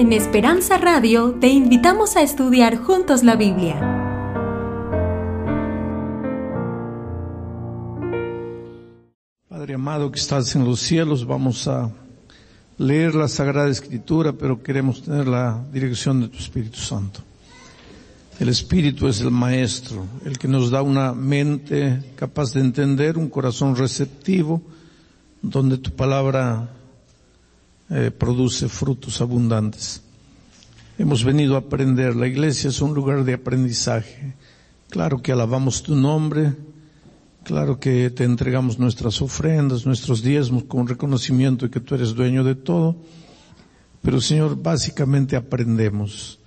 [0.00, 3.78] En Esperanza Radio te invitamos a estudiar juntos la Biblia.
[9.46, 11.90] Padre amado que estás en los cielos, vamos a
[12.78, 17.20] leer la Sagrada Escritura, pero queremos tener la dirección de tu Espíritu Santo.
[18.38, 23.28] El Espíritu es el Maestro, el que nos da una mente capaz de entender, un
[23.28, 24.62] corazón receptivo,
[25.42, 26.70] donde tu palabra
[27.90, 30.02] eh, produce frutos abundantes.
[30.96, 34.34] Hemos venido a aprender, la iglesia es un lugar de aprendizaje.
[34.90, 36.54] Claro que alabamos tu nombre,
[37.42, 42.44] claro que te entregamos nuestras ofrendas, nuestros diezmos con reconocimiento de que tú eres dueño
[42.44, 42.96] de todo,
[44.02, 46.38] pero Señor, básicamente aprendemos.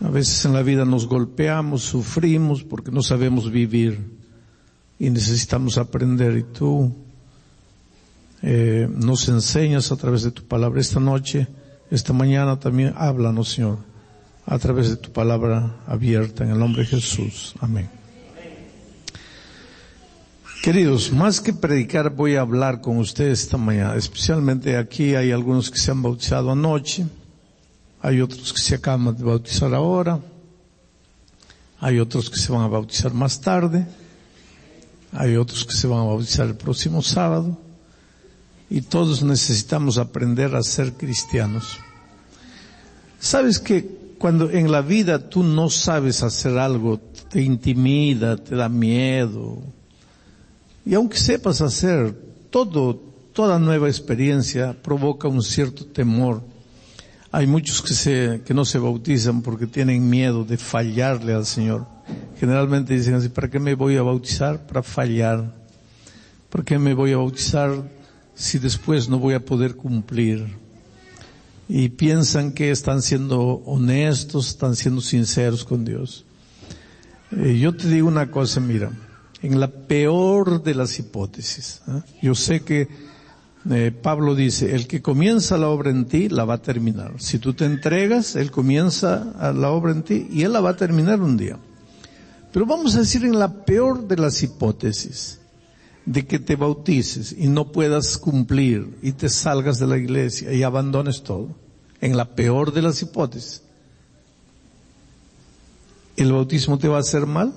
[0.00, 3.98] A veces en la vida nos golpeamos, sufrimos porque no sabemos vivir
[4.98, 6.94] y necesitamos aprender y tú
[8.42, 10.80] eh, nos enseñas a través de tu palabra.
[10.80, 11.48] Esta noche,
[11.90, 13.78] esta mañana también háblanos, Señor,
[14.46, 17.54] a través de tu palabra abierta en el nombre de Jesús.
[17.60, 17.90] Amén.
[20.62, 23.94] Queridos, más que predicar voy a hablar con ustedes esta mañana.
[23.96, 27.06] Especialmente aquí hay algunos que se han bautizado anoche,
[28.00, 30.20] hay otros que se acaban de bautizar ahora,
[31.80, 33.86] hay otros que se van a bautizar más tarde,
[35.12, 37.56] hay otros que se van a bautizar el próximo sábado
[38.70, 41.78] y todos necesitamos aprender a ser cristianos.
[43.18, 48.68] Sabes que cuando en la vida tú no sabes hacer algo, te intimida, te da
[48.68, 49.58] miedo,
[50.88, 52.14] y aunque sepas hacer
[52.48, 52.98] todo,
[53.34, 56.40] toda nueva experiencia provoca un cierto temor.
[57.30, 61.84] Hay muchos que se, que no se bautizan porque tienen miedo de fallarle al Señor.
[62.40, 64.66] Generalmente dicen así, ¿para qué me voy a bautizar?
[64.66, 65.52] Para fallar.
[66.48, 67.82] ¿Para qué me voy a bautizar
[68.38, 70.46] si después no voy a poder cumplir?
[71.68, 76.24] Y piensan que están siendo honestos, están siendo sinceros con Dios.
[77.32, 78.90] Eh, yo te digo una cosa, mira,
[79.42, 82.00] en la peor de las hipótesis, ¿eh?
[82.22, 82.88] yo sé que
[83.70, 87.14] eh, Pablo dice, el que comienza la obra en ti, la va a terminar.
[87.18, 90.76] Si tú te entregas, Él comienza la obra en ti y Él la va a
[90.76, 91.58] terminar un día.
[92.52, 95.37] Pero vamos a decir en la peor de las hipótesis,
[96.08, 100.62] de que te bautices y no puedas cumplir y te salgas de la iglesia y
[100.62, 101.48] abandones todo,
[102.00, 103.60] en la peor de las hipótesis,
[106.16, 107.52] ¿el bautismo te va a hacer mal?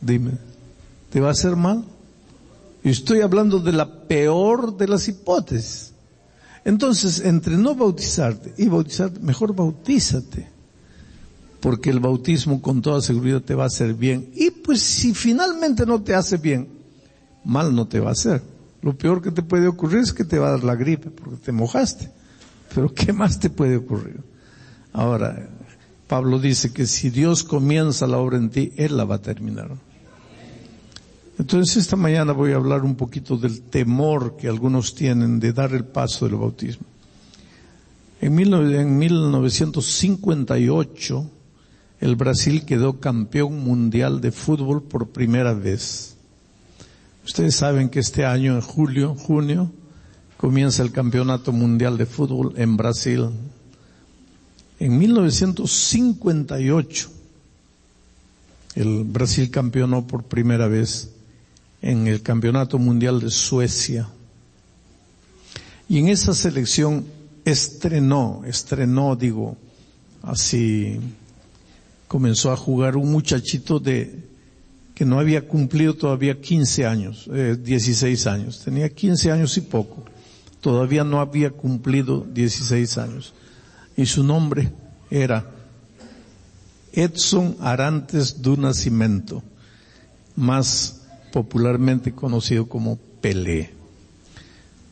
[0.00, 0.32] Dime,
[1.10, 1.84] ¿te va a hacer mal?
[2.82, 5.92] Estoy hablando de la peor de las hipótesis.
[6.64, 10.48] Entonces, entre no bautizarte y bautizarte, mejor bautízate
[11.64, 14.28] porque el bautismo con toda seguridad te va a hacer bien.
[14.34, 16.68] Y pues si finalmente no te hace bien,
[17.42, 18.42] mal no te va a hacer.
[18.82, 21.36] Lo peor que te puede ocurrir es que te va a dar la gripe porque
[21.36, 22.10] te mojaste.
[22.74, 24.20] Pero ¿qué más te puede ocurrir?
[24.92, 25.48] Ahora,
[26.06, 29.70] Pablo dice que si Dios comienza la obra en ti, Él la va a terminar.
[31.38, 35.72] Entonces esta mañana voy a hablar un poquito del temor que algunos tienen de dar
[35.72, 36.84] el paso del bautismo.
[38.20, 41.30] En, 1958,
[42.04, 46.16] el Brasil quedó campeón mundial de fútbol por primera vez.
[47.24, 49.72] Ustedes saben que este año, en julio, junio,
[50.36, 53.30] comienza el campeonato mundial de fútbol en Brasil.
[54.78, 57.10] En 1958,
[58.74, 61.10] el Brasil campeonó por primera vez
[61.80, 64.10] en el campeonato mundial de Suecia.
[65.88, 67.06] Y en esa selección
[67.46, 69.56] estrenó, estrenó, digo,
[70.22, 71.00] así
[72.08, 74.24] comenzó a jugar un muchachito de,
[74.94, 80.04] que no había cumplido todavía 15 años, 16 eh, años, tenía 15 años y poco,
[80.60, 83.34] todavía no había cumplido 16 años.
[83.96, 84.72] Y su nombre
[85.10, 85.46] era
[86.92, 89.42] Edson Arantes do Nascimento,
[90.36, 93.70] más popularmente conocido como Pelé.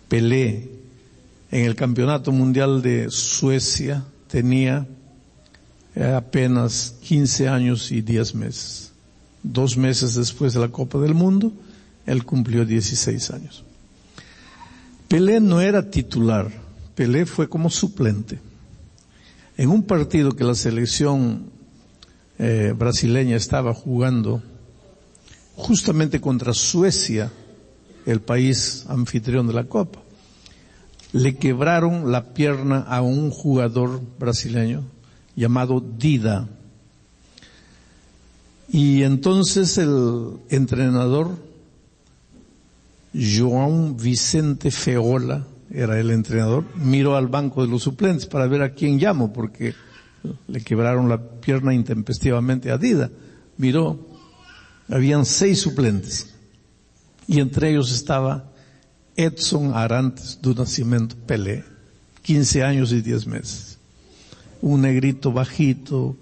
[0.08, 0.70] Pelé,
[1.50, 4.86] en el Campeonato Mundial de Suecia, tenía
[5.94, 8.92] eh, apenas 15 años y 10 meses.
[9.42, 11.52] Dos meses después de la Copa del Mundo,
[12.06, 13.64] él cumplió 16 años.
[15.08, 16.50] Pelé no era titular,
[16.94, 18.38] Pelé fue como suplente.
[19.56, 21.50] En un partido que la selección
[22.38, 24.42] eh, brasileña estaba jugando
[25.54, 27.30] justamente contra Suecia,
[28.06, 30.00] el país anfitrión de la Copa,
[31.12, 34.82] le quebraron la pierna a un jugador brasileño
[35.36, 36.48] llamado Dida.
[38.70, 41.36] Y entonces el entrenador
[43.14, 48.74] João Vicente Feola, era el entrenador, miró al banco de los suplentes para ver a
[48.74, 49.74] quién llamo, porque
[50.48, 53.10] le quebraron la pierna intempestivamente a Dida.
[53.58, 54.06] Miró,
[54.88, 56.34] habían seis suplentes,
[57.26, 58.50] y entre ellos estaba
[59.16, 61.64] Edson Arantes do Nascimento Pelé,
[62.22, 63.71] 15 años y 10 meses.
[64.62, 66.16] Un negrito bajito,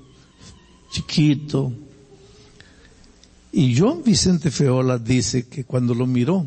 [0.91, 1.73] chiquito.
[3.53, 6.47] Y John Vicente Feola dice que cuando lo miró,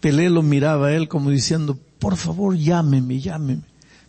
[0.00, 3.62] Pelé lo miraba a él como diciendo, por favor llámeme, llámeme.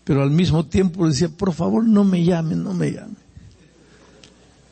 [0.03, 3.15] Pero al mismo tiempo decía, por favor no me llame, no me llame.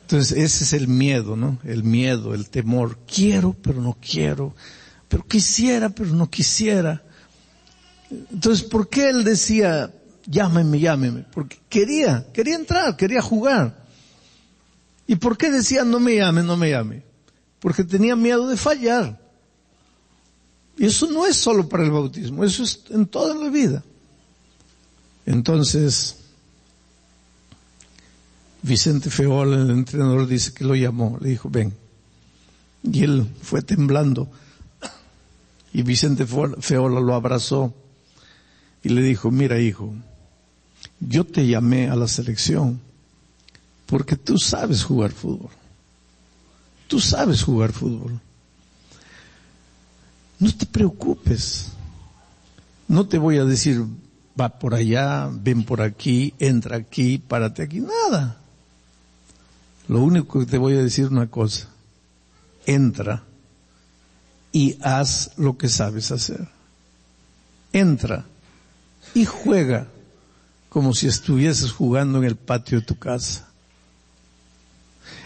[0.04, 1.58] Entonces ese es el miedo, ¿no?
[1.64, 3.00] El miedo, el temor.
[3.08, 4.54] Quiero, pero no quiero.
[5.08, 7.02] Pero quisiera, pero no quisiera.
[8.32, 9.92] Entonces, ¿por qué él decía,
[10.26, 11.26] llámeme, llámeme?
[11.32, 13.86] Porque quería, quería entrar, quería jugar.
[15.08, 17.04] ¿Y por qué decía, no me llame, no me llame?
[17.60, 19.20] Porque tenía miedo de fallar.
[20.78, 23.84] Y eso no es solo para el bautismo, eso es en toda la vida.
[25.26, 26.18] Entonces,
[28.62, 31.74] Vicente Feola, el entrenador, dice que lo llamó, le dijo, ven.
[32.84, 34.30] Y él fue temblando.
[35.72, 37.74] Y Vicente Feola lo abrazó
[38.84, 39.94] y le dijo, mira hijo,
[41.00, 42.80] yo te llamé a la selección
[43.86, 45.52] porque tú sabes jugar fútbol.
[46.88, 48.20] Tú sabes jugar fútbol.
[50.40, 51.72] No te preocupes.
[52.88, 53.84] No te voy a decir,
[54.40, 58.38] va por allá, ven por aquí, entra aquí, párate aquí, nada.
[59.88, 61.68] Lo único que te voy a decir una cosa,
[62.66, 63.24] entra
[64.52, 66.48] y haz lo que sabes hacer.
[67.72, 68.26] Entra
[69.14, 69.88] y juega
[70.76, 73.48] como si estuvieses jugando en el patio de tu casa.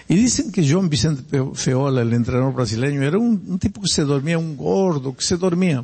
[0.07, 4.37] Y dicen que John Vicente Feola, el entrenador brasileño, era un, tipo que se dormía,
[4.37, 5.83] un gordo, que se dormía.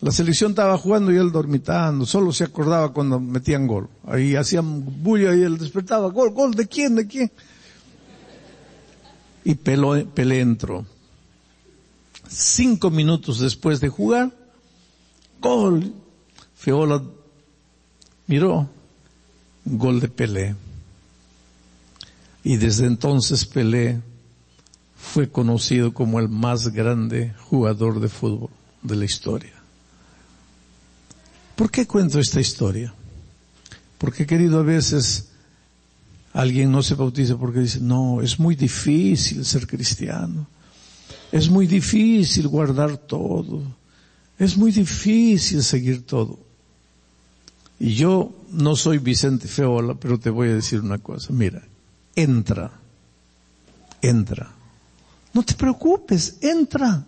[0.00, 3.88] La selección estaba jugando y él dormitando, solo se acordaba cuando metían gol.
[4.06, 7.32] Ahí hacían bulla y él despertaba, gol, gol, ¿de quién, de quién?
[9.42, 10.86] Y Pelé entró.
[12.28, 14.30] Cinco minutos después de jugar,
[15.40, 15.92] gol.
[16.54, 17.02] Feola
[18.30, 18.68] miró,
[19.64, 20.54] gol de Pelé.
[22.44, 24.00] Y desde entonces Pelé
[24.96, 28.50] fue conocido como el más grande jugador de fútbol
[28.82, 29.52] de la historia.
[31.56, 32.94] ¿Por qué cuento esta historia?
[33.98, 35.30] Porque querido, a veces
[36.32, 40.46] alguien no se bautiza porque dice, no, es muy difícil ser cristiano.
[41.32, 43.60] Es muy difícil guardar todo.
[44.38, 46.49] Es muy difícil seguir todo.
[47.80, 51.32] Y yo no soy Vicente Feola, pero te voy a decir una cosa.
[51.32, 51.62] Mira,
[52.14, 52.70] entra,
[54.02, 54.52] entra.
[55.32, 57.06] No te preocupes, entra.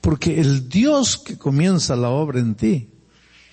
[0.00, 2.88] Porque el Dios que comienza la obra en ti,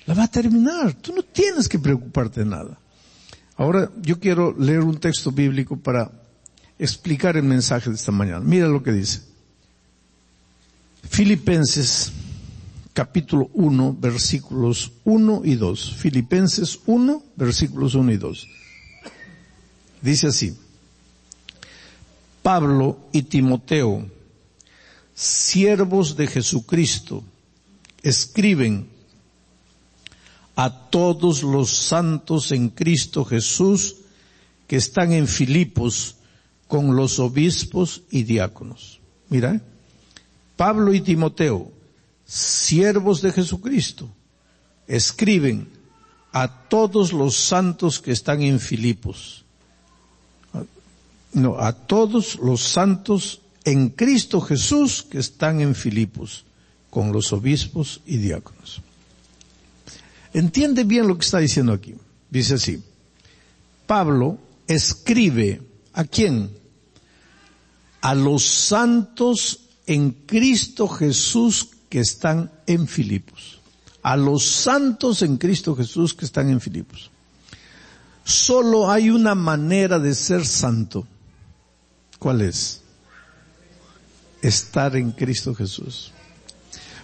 [0.06, 0.94] la va a terminar.
[0.94, 2.80] Tú no tienes que preocuparte de nada.
[3.58, 6.10] Ahora yo quiero leer un texto bíblico para
[6.80, 8.40] explicar el mensaje de esta mañana.
[8.40, 9.24] Mira lo que dice.
[11.10, 12.14] Filipenses
[12.94, 15.96] capítulo 1 versículos 1 y 2.
[15.96, 18.48] Filipenses 1 versículos 1 y 2.
[20.02, 20.58] Dice así,
[22.42, 24.08] Pablo y Timoteo,
[25.14, 27.24] siervos de Jesucristo,
[28.01, 28.88] escriben
[30.56, 33.98] a todos los santos en Cristo Jesús
[34.68, 36.15] que están en Filipos
[36.68, 39.00] con los obispos y diáconos.
[39.30, 39.62] Mira,
[40.56, 41.72] Pablo y Timoteo,
[42.32, 44.10] siervos de Jesucristo,
[44.88, 45.68] escriben
[46.32, 49.42] a todos los santos que están en Filipos
[51.34, 56.46] no, a todos los santos en Cristo Jesús que están en Filipos,
[56.90, 58.82] con los obispos y diáconos.
[60.34, 61.96] Entiende bien lo que está diciendo aquí.
[62.30, 62.84] Dice así,
[63.86, 65.62] Pablo escribe
[65.94, 66.52] a quién?
[68.02, 73.62] A los santos en Cristo Jesús que están en Filipos.
[74.01, 77.12] A los santos en Cristo Jesús que están en Filipos.
[78.24, 81.05] Solo hay una manera de ser santo
[82.21, 82.81] ¿Cuál es?
[84.43, 86.12] Estar en Cristo Jesús.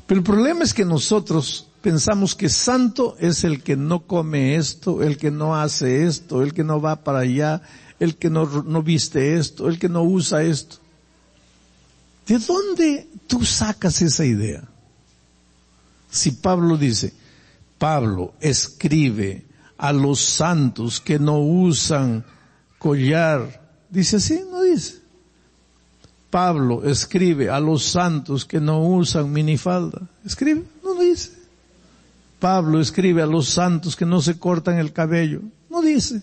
[0.05, 5.01] Pero el problema es que nosotros pensamos que santo es el que no come esto,
[5.01, 7.63] el que no hace esto, el que no va para allá,
[7.99, 8.45] el que no,
[8.83, 10.75] viste esto, el que no usa esto.
[12.27, 14.69] ¿De dónde tú sacas esa idea?
[16.17, 17.13] Si Pablo dice,
[17.77, 19.45] Pablo escribe
[19.77, 22.25] a los santos que no usan
[22.79, 24.95] collar, dice así, no dice.
[26.31, 30.09] Pablo escribe a los santos que no usan minifalda.
[30.25, 31.31] Escribe, no dice.
[32.39, 35.41] Pablo escribe a los santos que no se cortan el cabello.
[35.69, 36.21] No dice.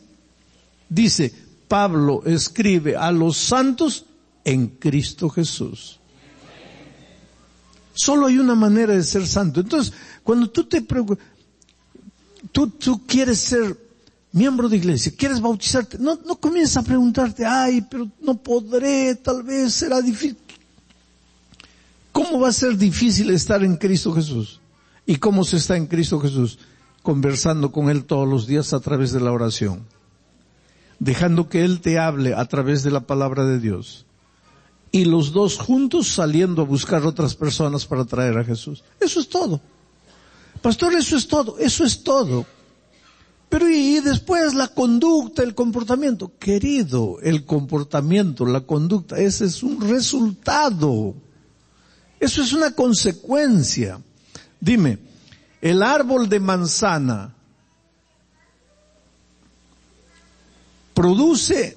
[0.88, 1.32] Dice,
[1.68, 4.04] Pablo escribe a los santos
[4.44, 6.00] en Cristo Jesús.
[7.94, 9.60] Solo hay una manera de ser santo.
[9.60, 11.24] Entonces, cuando tú te preocupas,
[12.52, 13.78] tú, tú quieres ser
[14.32, 19.44] miembro de iglesia, quieres bautizarte, no, no comiences a preguntarte, ay, pero no podré, tal
[19.44, 20.36] vez será difícil.
[22.10, 24.60] ¿Cómo va a ser difícil estar en Cristo Jesús?
[25.06, 26.58] ¿Y cómo se está en Cristo Jesús?
[27.02, 29.82] Conversando con Él todos los días a través de la oración.
[30.98, 34.06] Dejando que Él te hable a través de la palabra de Dios.
[34.94, 38.84] Y los dos juntos saliendo a buscar otras personas para traer a Jesús.
[39.00, 39.60] Eso es todo.
[40.62, 41.58] Pastor, eso es todo.
[41.58, 42.46] Eso es todo.
[43.48, 46.30] Pero y, después la conducta, el comportamiento.
[46.38, 51.16] Querido, el comportamiento, la conducta, ese es un resultado.
[52.20, 54.00] Eso es una consecuencia.
[54.60, 55.00] Dime,
[55.60, 57.34] el árbol de manzana
[60.94, 61.76] produce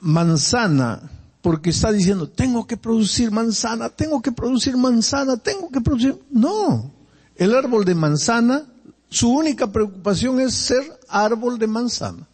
[0.00, 1.12] manzana
[1.46, 6.20] porque está diciendo, tengo que producir manzana, tengo que producir manzana, tengo que producir...
[6.28, 6.92] No,
[7.36, 8.66] el árbol de manzana
[9.08, 12.26] su única preocupación es ser árbol de manzana.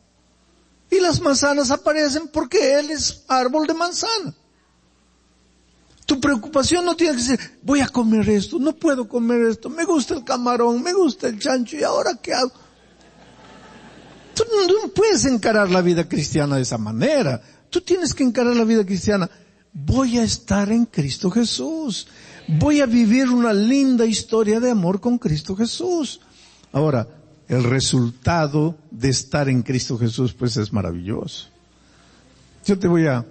[0.90, 4.35] Y las manzanas aparecen porque él es árbol de manzana.
[6.07, 9.85] Tu preocupación no tiene que ser, voy a comer esto, no puedo comer esto, me
[9.85, 12.52] gusta el camarón, me gusta el chancho, ¿y ahora qué hago?
[14.35, 14.45] Tú
[14.83, 17.42] no puedes encarar la vida cristiana de esa manera.
[17.73, 19.31] Tú tienes que encarar la vida cristiana.
[19.73, 22.07] Voy a estar en Cristo Jesús.
[22.47, 26.21] Voy a vivir una linda historia de amor con Cristo Jesús.
[26.71, 27.09] Ahora,
[27.49, 31.47] el resultado de estar en Cristo Jesús pues es maravilloso.
[32.67, 33.25] Yo te voy a,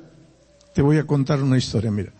[0.74, 2.12] te voy a contar una historia, mira.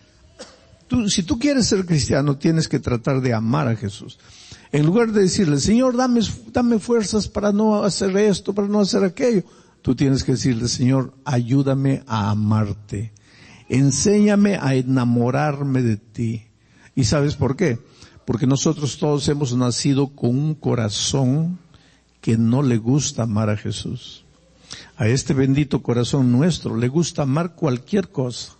[0.88, 4.20] Tú, si tú quieres ser cristiano, tienes que tratar de amar a Jesús.
[4.72, 6.22] En lugar de decirle, Señor, dame,
[6.54, 9.44] dame fuerzas para no hacer esto, para no hacer aquello,
[9.82, 13.12] tú tienes que decirle, Señor, ayúdame a amarte.
[13.70, 16.44] Enséñame a enamorarme de ti.
[16.96, 17.80] ¿Y sabes por qué?
[18.26, 21.60] porque nosotros todos hemos nacido con un corazón
[22.22, 24.24] que no le gusta amar a Jesús.
[24.96, 28.54] A este bendito corazón nuestro le gusta amar cualquier cosa,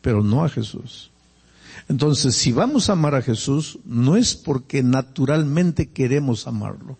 [0.00, 1.10] pero no a Jesús.
[1.88, 6.98] Entonces, si vamos a amar a Jesús, no es porque naturalmente queremos amarlo.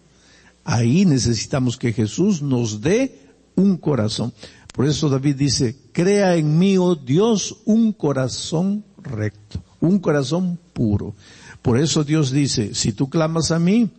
[0.63, 3.24] Ahí necesitamos que Jesús nos dé
[3.57, 4.33] un corazón.
[4.73, 11.15] Por eso David dice, crea en mí, oh Dios, un corazón recto, un corazón puro.
[11.63, 13.91] Por eso Dios dice, si tú clamas a mí,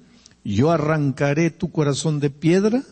[0.43, 2.83] yo arrancaré tu corazón de piedra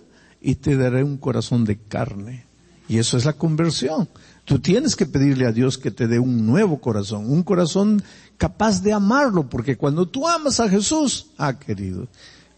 [0.42, 2.46] y te daré un corazón de carne.
[2.88, 4.10] Y eso es la conversión.
[4.46, 8.04] Tú tienes que pedirle a Dios que te dé un nuevo corazón, un corazón
[8.38, 12.08] capaz de amarlo, porque cuando tú amas a Jesús, ah querido,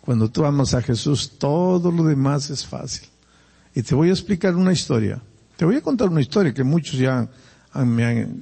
[0.01, 3.07] cuando tú amas a Jesús, todo lo demás es fácil.
[3.75, 5.22] Y te voy a explicar una historia.
[5.58, 7.29] Te voy a contar una historia que muchos ya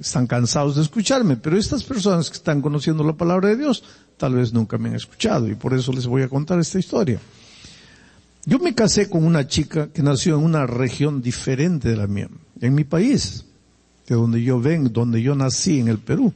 [0.00, 3.82] están cansados de escucharme, pero estas personas que están conociendo la palabra de Dios
[4.16, 7.18] tal vez nunca me han escuchado y por eso les voy a contar esta historia.
[8.46, 12.28] Yo me casé con una chica que nació en una región diferente de la mía,
[12.60, 13.44] en mi país,
[14.06, 16.32] de donde yo vengo, donde yo nací en el Perú.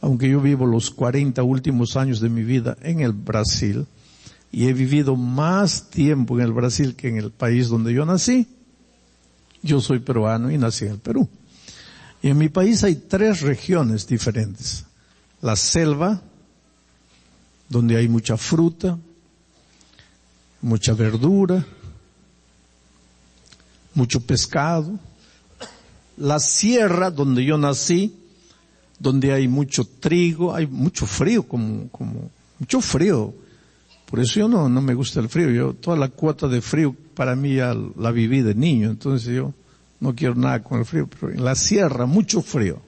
[0.00, 3.86] Aunque yo vivo los 40 últimos años de mi vida en el Brasil
[4.54, 8.46] y he vivido más tiempo en el Brasil que en el país donde yo nací,
[9.62, 11.28] yo soy peruano y nací en el Perú.
[12.22, 14.84] Y en mi país hay tres regiones diferentes.
[15.42, 16.22] La selva,
[17.68, 18.96] donde hay mucha fruta,
[20.60, 21.66] mucha verdura,
[23.92, 25.00] mucho pescado.
[26.16, 28.14] La sierra, donde yo nací,
[29.00, 32.30] donde hay mucho trigo, hay mucho frío, como, como,
[32.60, 33.34] mucho frío.
[34.14, 35.50] Por eso yo no, no me gusta el frío.
[35.50, 38.88] Yo, toda la cuota de frío para mí ya la viví de niño.
[38.88, 39.52] Entonces yo,
[39.98, 42.78] no quiero nada con el frío, pero en la sierra mucho frío,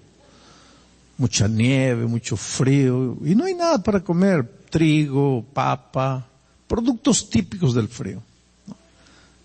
[1.18, 6.24] mucha nieve, mucho frío, y no hay nada para comer, trigo, papa,
[6.68, 8.22] productos típicos del frío.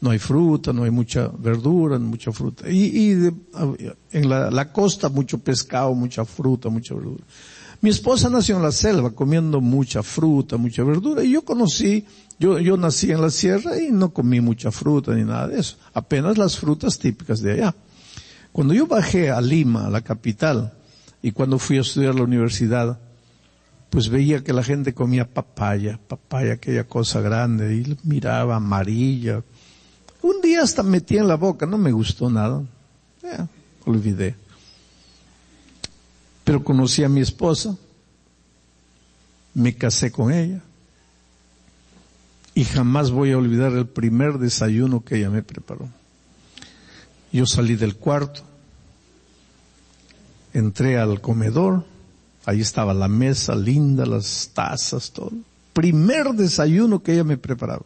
[0.02, 2.70] No, hay fruta, no hay mucha verdura, mucha fruta.
[2.70, 3.12] Y,
[4.12, 7.24] en la, la costa mucho pescado, mucha fruta, mucha verdura.
[7.82, 12.06] Mi esposa nació en la selva comiendo mucha fruta, mucha verdura, y yo conocí
[12.42, 15.78] yo, yo nací en la sierra y no comí mucha fruta ni nada de eso.
[15.94, 17.76] Apenas las frutas típicas de allá.
[18.52, 20.74] Cuando yo bajé a Lima, a la capital,
[21.22, 23.00] y cuando fui a estudiar a la universidad,
[23.92, 29.44] pues veía que la gente comía papaya, papaya, aquella cosa grande, y miraba amarilla.
[30.24, 32.64] Un día hasta metí en la boca, no me gustó nada.
[33.86, 34.36] Olvidé.
[36.44, 37.78] Pero conocí a mi esposa,
[39.54, 40.62] me casé con ella,
[42.54, 45.88] Y jamás voy a olvidar el primer desayuno que ella me preparó.
[47.32, 48.42] Yo salí del cuarto,
[50.54, 51.86] entré al comedor,
[52.46, 55.32] ahí estaba la mesa linda, las tazas, todo.
[55.72, 57.86] Primer desayuno que ella me preparaba.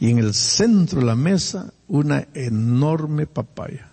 [0.00, 3.91] Y en el centro de la mesa, una enorme papaya.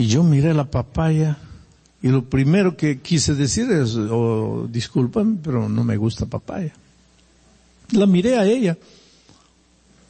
[0.00, 1.36] Y yo miré la papaya
[2.00, 6.72] y lo primero que quise decir es, oh, disculpen, pero no me gusta papaya.
[7.90, 8.78] La miré a ella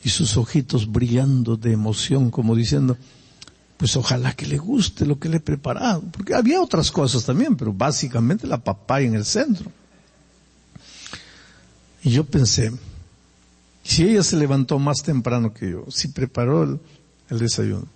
[0.04, 2.97] y sus ojitos brillando de emoción como diciendo,
[3.78, 7.56] pues ojalá que le guste lo que le he preparado, porque había otras cosas también,
[7.56, 9.73] pero básicamente la papaya en el centro.
[12.04, 12.70] Y yo pensé,
[13.82, 16.78] si ella se levantó más temprano que yo, si preparó
[17.28, 17.88] el, desayuno,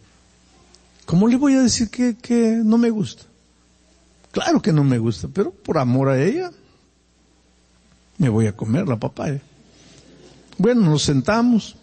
[1.06, 3.24] ¿cómo le voy a decir que, que no me gusta?
[4.32, 6.50] Claro que no me gusta, pero por amor a ella,
[8.18, 9.40] me voy a comer la papaya.
[10.58, 11.76] Bueno, nos sentamos,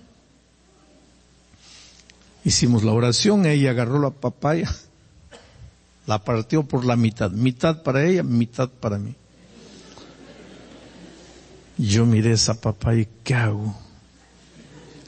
[2.44, 4.74] hicimos la oración, ella agarró la papaya,
[6.08, 9.16] la partió por la mitad, mitad para ella, mitad para mí.
[11.78, 13.76] Yo miré esa papaya y ¿qué hago?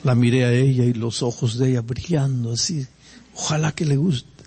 [0.04, 2.88] La miré a ella y los ojos de ella brillando así.
[3.36, 4.44] Ojalá que le guste.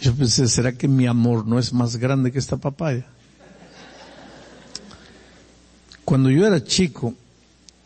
[0.00, 3.06] Yo pensé, ¿será que mi amor no es más grande que esta papaya?
[6.04, 7.14] Cuando yo era chico,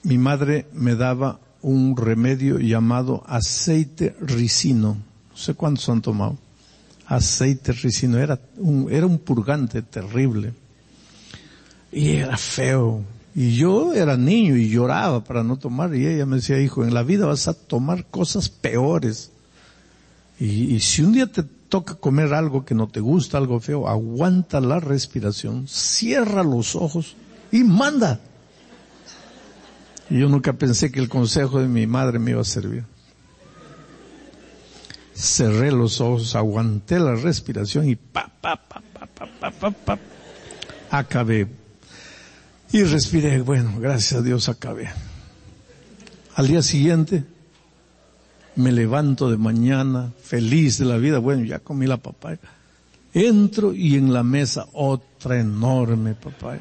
[0.04, 4.96] mi madre me daba un remedio llamado aceite ricino.
[5.30, 6.38] No sé cuántos han tomado.
[7.06, 8.18] Aceite ricino.
[8.18, 10.52] Era un, era un purgante terrible.
[11.90, 13.02] Y era feo.
[13.34, 15.94] Y yo era niño y lloraba para no tomar.
[15.94, 19.32] Y ella me decía, hijo, en la vida vas a tomar cosas peores.
[20.38, 24.60] Y, si un día te toca comer algo que no te gusta, algo feo, aguanta
[24.60, 27.16] la respiración, cierra los ojos
[27.52, 28.20] y manda.
[30.10, 32.84] Y yo nunca pensé que el consejo de mi madre me iba a servir.
[35.14, 39.98] Cerré los ojos, aguanté la respiración y pa, pa, pa, pa, pa, pa, pa,
[40.90, 41.46] acabé.
[42.72, 44.90] Y respiré, bueno, gracias a Dios acabé.
[46.34, 47.24] Al día siguiente,
[48.56, 52.38] me levanto de mañana, feliz de la vida, bueno, ya comí la papaya.
[53.12, 56.60] Entro y en la mesa otra enorme papaya.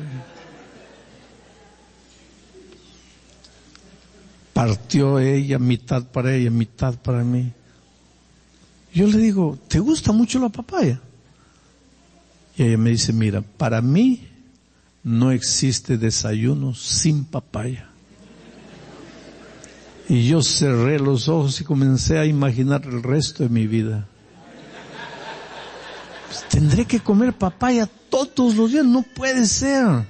[4.54, 7.52] partió ella, mitad para ella, mitad para mí.
[8.94, 11.02] Yo le digo, ¿te gusta mucho la papaya?
[12.56, 14.28] Y ella me dice, mira, para mí
[15.04, 17.90] no existe desayuno sin papaya.
[20.14, 24.08] Y yo cerré los ojos y comencé a imaginar el resto de mi vida.
[26.28, 30.06] Pues, tendré que comer papaya todos los días, no puede ser.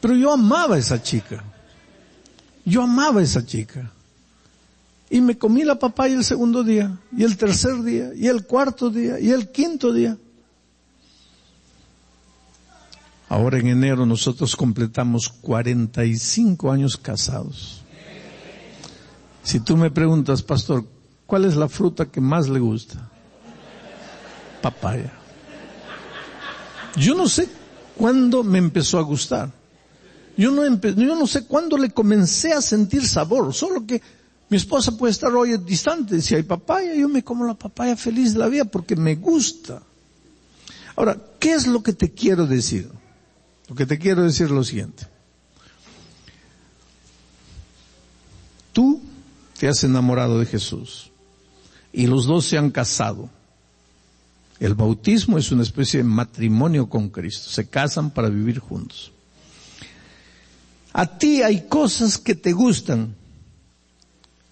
[0.00, 1.44] Pero yo amaba a esa chica.
[2.64, 3.92] Yo amaba a esa chica.
[5.10, 8.88] Y me comí la papaya el segundo día, y el tercer día, y el cuarto
[8.88, 10.16] día, y el quinto día.
[13.28, 17.82] Ahora en enero nosotros completamos 45 años casados.
[19.46, 20.84] Si tú me preguntas, pastor,
[21.24, 23.08] ¿cuál es la fruta que más le gusta?
[24.60, 25.12] Papaya.
[26.96, 27.48] Yo no sé
[27.96, 29.52] cuándo me empezó a gustar.
[30.36, 34.02] Yo no, yo no sé cuándo le comencé a sentir sabor, solo que
[34.48, 36.20] mi esposa puede estar hoy distante.
[36.20, 39.80] Si hay papaya, yo me como la papaya feliz de la vida porque me gusta.
[40.96, 42.90] Ahora, ¿qué es lo que te quiero decir?
[43.68, 45.06] Lo que te quiero decir es lo siguiente.
[48.72, 49.00] Tú
[49.58, 51.10] te has enamorado de Jesús
[51.92, 53.30] y los dos se han casado.
[54.60, 57.50] El bautismo es una especie de matrimonio con Cristo.
[57.50, 59.12] Se casan para vivir juntos.
[60.92, 63.14] A ti hay cosas que te gustan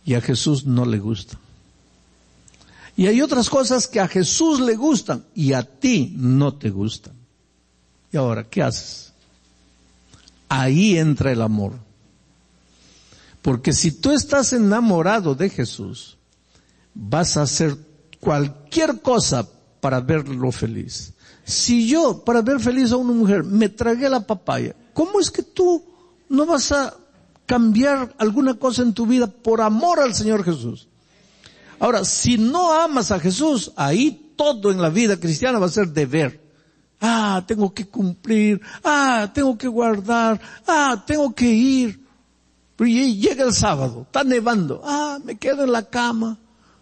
[0.05, 1.39] y a Jesús no le gustan.
[2.97, 7.15] Y hay otras cosas que a Jesús le gustan y a ti no te gustan.
[8.13, 9.13] ¿Y ahora qué haces?
[10.49, 11.73] Ahí entra el amor.
[13.45, 16.17] Porque si tú estás enamorado de Jesús,
[16.95, 17.77] vas a hacer
[18.19, 19.47] cualquier cosa
[19.81, 21.13] para verlo feliz.
[21.45, 25.43] Si yo, para ver feliz a una mujer, me tragué la papaya, ¿cómo es que
[25.43, 25.85] tú
[26.31, 26.97] no vas a
[27.47, 30.89] cambiar alguna cosa en tu vida por amor al Señor Jesús.
[31.79, 35.89] Ahora, si no amas a Jesús, ahí todo en la vida cristiana va a ser
[35.89, 36.43] deber.
[37.01, 38.61] Ah, tengo que cumplir.
[38.83, 40.41] Ah, tengo que guardar.
[40.67, 42.04] Ah, tengo que ir.
[42.77, 44.83] Pero llega el sábado, está nevando.
[44.85, 46.39] Ah, me quedo en la cama.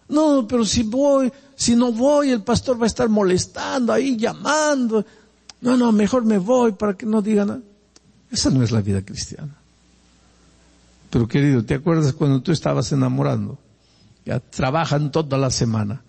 [0.09, 5.05] No, pero si voy, si no voy, el pastor va a estar molestando ahí, llamando.
[5.61, 7.61] No, no, mejor me voy para que no digan nada.
[8.29, 9.55] Esa no es la vida cristiana.
[11.09, 13.59] Pero querido, ¿te acuerdas cuando tú estabas enamorando?
[14.25, 16.01] Ya trabajan toda la semana.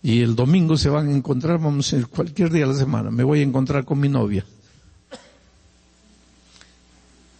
[0.00, 3.10] Y el domingo se van a encontrar, vamos a ir cualquier día de la semana,
[3.10, 4.44] me voy a encontrar con mi novia.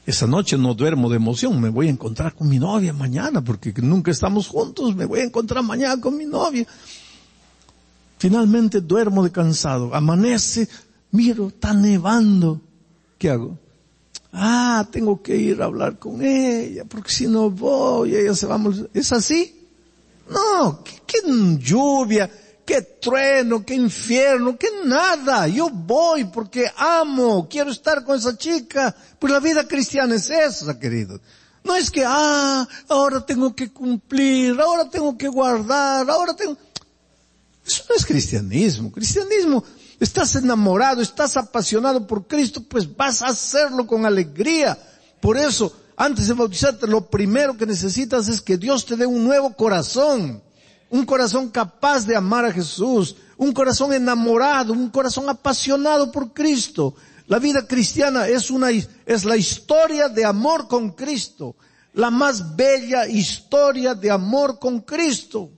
[0.06, 3.72] Esa noche no duermo de emoción, me voy a encontrar con mi novia mañana, porque
[3.80, 6.66] nunca estamos juntos, me voy a encontrar mañana con mi novia.
[8.18, 10.68] Finalmente duermo de cansado, amanece,
[11.10, 12.60] miro, está nevando.
[13.16, 13.58] ¿Qué hago?
[14.30, 18.56] Ah, tengo que ir a hablar con ella, porque si no voy, ella se va
[18.56, 18.60] a
[18.92, 19.56] ¿Es así?
[20.28, 21.18] No, qué, qué
[21.58, 22.30] lluvia,
[22.64, 25.46] qué trueno, qué infierno, qué nada.
[25.48, 28.94] Yo voy porque amo, quiero estar con esa chica.
[29.18, 31.20] Pues la vida cristiana es esa, querido.
[31.62, 36.57] No es que, ah, ahora tengo que cumplir, ahora tengo que guardar, ahora tengo...
[37.66, 38.92] Eso no es cristianismo.
[38.92, 39.64] Cristianismo,
[39.98, 44.79] estás enamorado, estás apasionado por Cristo, pues vas a hacerlo con alegría.
[45.20, 49.24] Por eso, antes de bautizarte, lo primero que necesitas es que Dios te dé un
[49.24, 50.42] nuevo corazón
[50.94, 56.94] un corazón capaz de amar a Jesús, un corazón enamorado, un corazón apasionado por Cristo.
[57.26, 61.57] La vida cristiana es una, es la historia de amor con Cristo,
[61.94, 65.50] la más bella historia de amor con Cristo.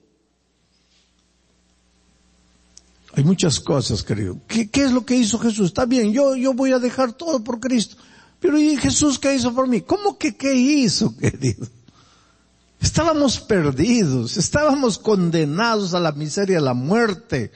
[3.13, 4.39] Hay muchas cosas, querido.
[4.47, 5.67] ¿Qué, ¿Qué, es lo que hizo Jesús?
[5.67, 7.95] Está bien, yo, yo voy a dejar todo por Cristo.
[8.39, 9.81] Pero ¿y Jesús qué hizo por mí?
[9.81, 11.67] ¿Cómo que qué hizo, querido?
[12.79, 17.51] Estábamos perdidos, estábamos condenados a la miseria, a la muerte.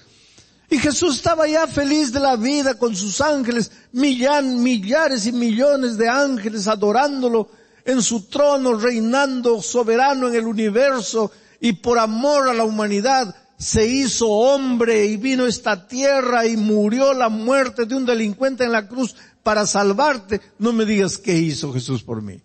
[0.70, 5.98] Y Jesús estaba ya feliz de la vida con sus ángeles, millan, millares y millones
[5.98, 7.50] de ángeles adorándolo
[7.86, 13.86] en su trono, reinando soberano en el universo y por amor a la humanidad se
[13.86, 18.88] hizo hombre y vino esta tierra y murió la muerte de un delincuente en la
[18.88, 20.42] cruz para salvarte.
[20.58, 22.42] No me digas qué hizo Jesús por mí.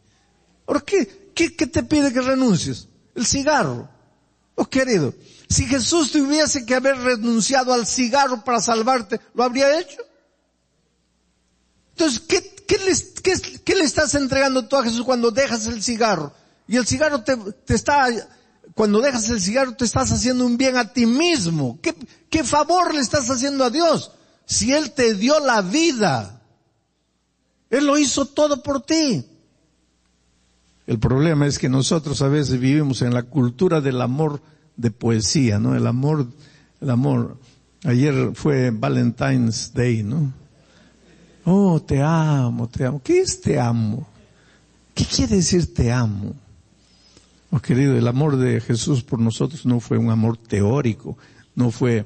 [0.66, 1.25] ¿Por qué?
[1.36, 2.88] ¿Qué, te pide que renuncies?
[3.14, 3.88] El cigarro.
[4.54, 5.14] Oh querido,
[5.48, 9.98] si Jesús tuviese que haber renunciado al cigarro para salvarte, ¿lo habría hecho?
[11.90, 16.32] Entonces, ¿qué, le, estás entregando tú a Jesús cuando dejas el cigarro?
[16.66, 17.36] Y el cigarro te,
[17.68, 18.06] está,
[18.74, 21.78] cuando dejas el cigarro te estás haciendo un bien a ti mismo.
[21.82, 21.94] ¿Qué,
[22.30, 24.12] ¿Qué favor le estás haciendo a Dios?
[24.46, 26.42] Si Él te dio la vida.
[27.68, 29.24] Él lo hizo todo por ti.
[30.86, 34.40] El problema es que nosotros a veces vivimos en la cultura del amor
[34.76, 35.74] de poesía, ¿no?
[35.74, 36.26] El amor,
[36.80, 37.38] el amor.
[37.84, 40.32] Ayer fue Valentine's Day, ¿no?
[41.44, 43.00] Oh, te amo, te amo.
[43.02, 44.06] ¿Qué es te amo?
[44.94, 46.34] ¿Qué quiere decir te amo?
[47.50, 51.16] Oh, querido, el amor de Jesús por nosotros no fue un amor teórico,
[51.54, 52.04] no fue,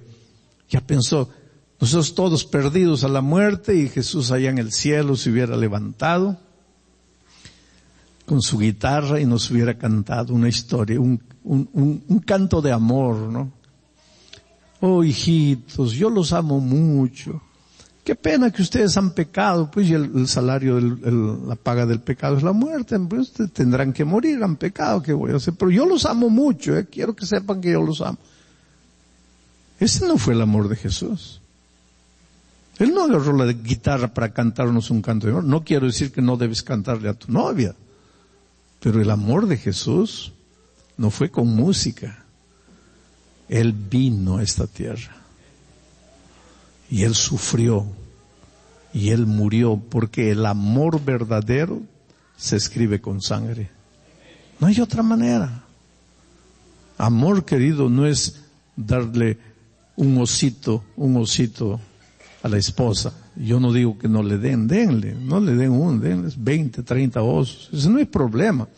[0.68, 1.30] ya pensó,
[1.80, 6.38] nosotros todos perdidos a la muerte y Jesús allá en el cielo se hubiera levantado
[8.30, 11.68] con su guitarra y nos hubiera cantado una historia, un, un,
[12.06, 13.50] un, canto de amor, ¿no?
[14.78, 17.42] Oh, hijitos, yo los amo mucho.
[18.04, 22.36] Qué pena que ustedes han pecado, pues y el, salario, del, la paga del pecado
[22.36, 25.54] es la muerte, pues tendrán que morir, han pecado, ¿qué voy a hacer?
[25.54, 26.86] Pero yo los amo mucho, ¿eh?
[26.88, 28.18] quiero que sepan que yo los amo.
[29.80, 31.40] Ese no fue el amor de Jesús.
[32.78, 35.42] Él no agarró la guitarra para cantarnos un canto de amor.
[35.42, 37.74] No quiero decir que no debes cantarle a tu novia.
[38.80, 40.32] Pero el amor de Jesús
[40.96, 42.24] no fue con música.
[43.48, 45.16] Él vino a esta tierra.
[46.90, 47.86] Y Él sufrió.
[48.92, 51.82] Y Él murió porque el amor verdadero
[52.36, 53.70] se escribe con sangre.
[54.58, 55.62] No hay otra manera.
[56.96, 58.40] Amor querido no es
[58.76, 59.38] darle
[59.96, 61.80] un osito, un osito
[62.42, 63.12] a la esposa.
[63.36, 67.22] Yo no digo que no le den, denle, no le den un, denle 20, 30
[67.22, 67.88] osos.
[67.88, 68.68] No es problema.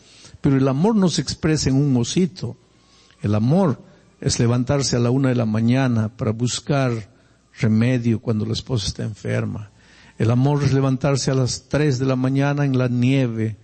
[0.41, 2.57] Pero el amor no se expresa en un osito.
[3.21, 3.81] El amor
[4.19, 6.91] es levantarse a la una de la mañana para buscar
[7.59, 9.71] remedio cuando la esposa está enferma.
[10.17, 13.57] El amor es levantarse a las tres de la mañana en la nieve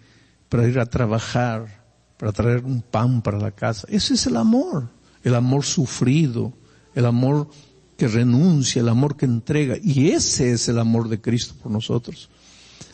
[0.49, 1.83] para ir a trabajar,
[2.17, 3.87] para traer un pan para la casa.
[3.89, 4.89] Ese es el amor.
[5.23, 6.53] El amor sufrido,
[6.95, 7.49] el amor
[7.99, 9.75] que renuncia, el amor que entrega.
[9.83, 12.29] Y ese es el amor de Cristo por nosotros.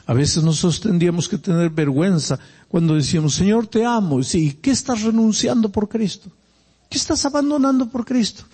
[0.08, 4.24] A veces nosotros tendríamos que tener vergüenza cuando decíamos, Señor, te amo.
[4.24, 6.32] Sí, ¿qué estás renunciando por Cristo?
[6.90, 8.46] ¿Qué estás abandonando por Cristo?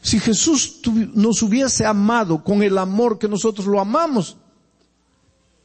[0.00, 0.80] Si Jesús
[1.14, 4.36] nos hubiese amado con el amor que nosotros lo amamos,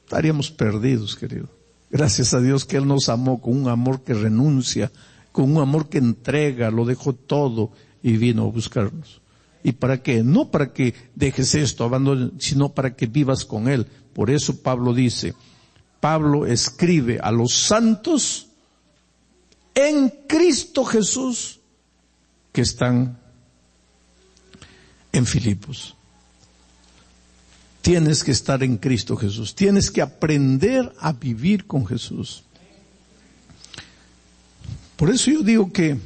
[0.04, 1.48] estaríamos perdidos, querido.
[1.92, 4.92] Gracias a Dios que Él nos amó con un amor que renuncia,
[5.32, 7.70] con un amor que entrega, lo dejó todo
[8.02, 9.23] y vino a buscarnos.
[9.64, 10.24] ¿Y para qué?
[10.24, 11.90] No para que dejes esto,
[12.38, 13.88] sino para que vivas con Él.
[14.14, 15.34] Por eso Pablo dice,
[16.00, 18.48] Pablo escribe a los santos
[19.74, 21.62] en Cristo Jesús
[22.52, 23.18] que están
[25.14, 25.96] en Filipos.
[27.82, 29.56] Tienes que estar en Cristo Jesús.
[29.56, 32.44] Tienes que aprender a vivir con Jesús.
[34.96, 35.98] Por eso yo digo que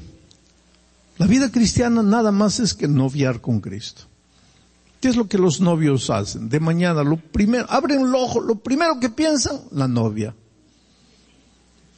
[1.17, 4.03] la vida cristiana nada más es que noviar con Cristo.
[5.01, 6.49] ¿Qué es lo que los novios hacen?
[6.49, 10.34] De mañana, lo primero, abren el ojo, lo primero que piensan, la novia.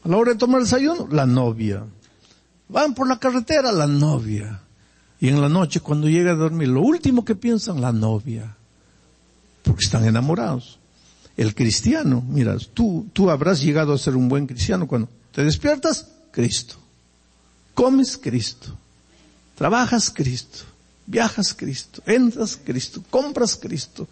[0.03, 1.86] A la hora de tomar desayuno, la novia.
[2.67, 4.62] Van por la carretera, la novia.
[5.19, 8.55] Y en la noche, cuando llega a dormir, lo último que piensan, la novia
[9.69, 10.79] porque están enamorados.
[11.38, 16.08] El cristiano, mira, tú, tú habrás llegado a ser un buen cristiano cuando te despiertas,
[16.32, 16.75] Cristo.
[17.75, 18.75] Comes, Cristo.
[19.60, 20.60] Trabajas, Cristo.
[21.06, 22.02] Viajas, Cristo.
[22.06, 23.04] Entras, Cristo.
[23.10, 24.08] Compras, Cristo.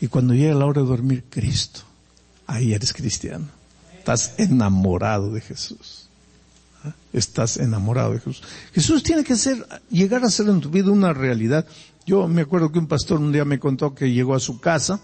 [0.00, 1.82] Y cuando llega la hora de dormir, Cristo.
[2.46, 3.44] Ahí eres cristiano.
[3.98, 6.08] Estás enamorado de Jesús.
[6.82, 6.94] ¿Ah?
[7.12, 8.42] Estás enamorado de Jesús.
[8.72, 11.66] Jesús tiene que ser, llegar a ser en tu vida una realidad.
[12.06, 14.98] Yo me acuerdo que un pastor un día me contó que llegó a su casa,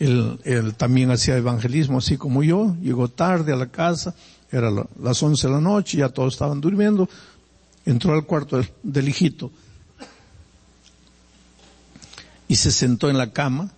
[0.00, 4.12] él, también hacía evangelismo así como yo, llegó tarde a la casa,
[4.50, 7.08] era las once de la noche, ya todos estaban durmiendo,
[7.84, 9.50] entró al cuarto del, hijito
[12.48, 13.70] y se sentó en la cama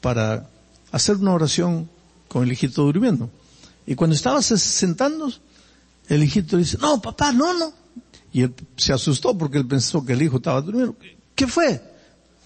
[0.00, 0.48] para
[0.92, 1.88] hacer una oración
[2.28, 3.30] con el hijito durmiendo.
[3.86, 5.32] Y cuando estaba sentando,
[6.08, 7.72] el hijito dice, no, papá, no, no,
[8.32, 10.96] y él se asustó porque él pensó que el hijo estaba durmiendo.
[11.34, 11.82] ¿Qué fue?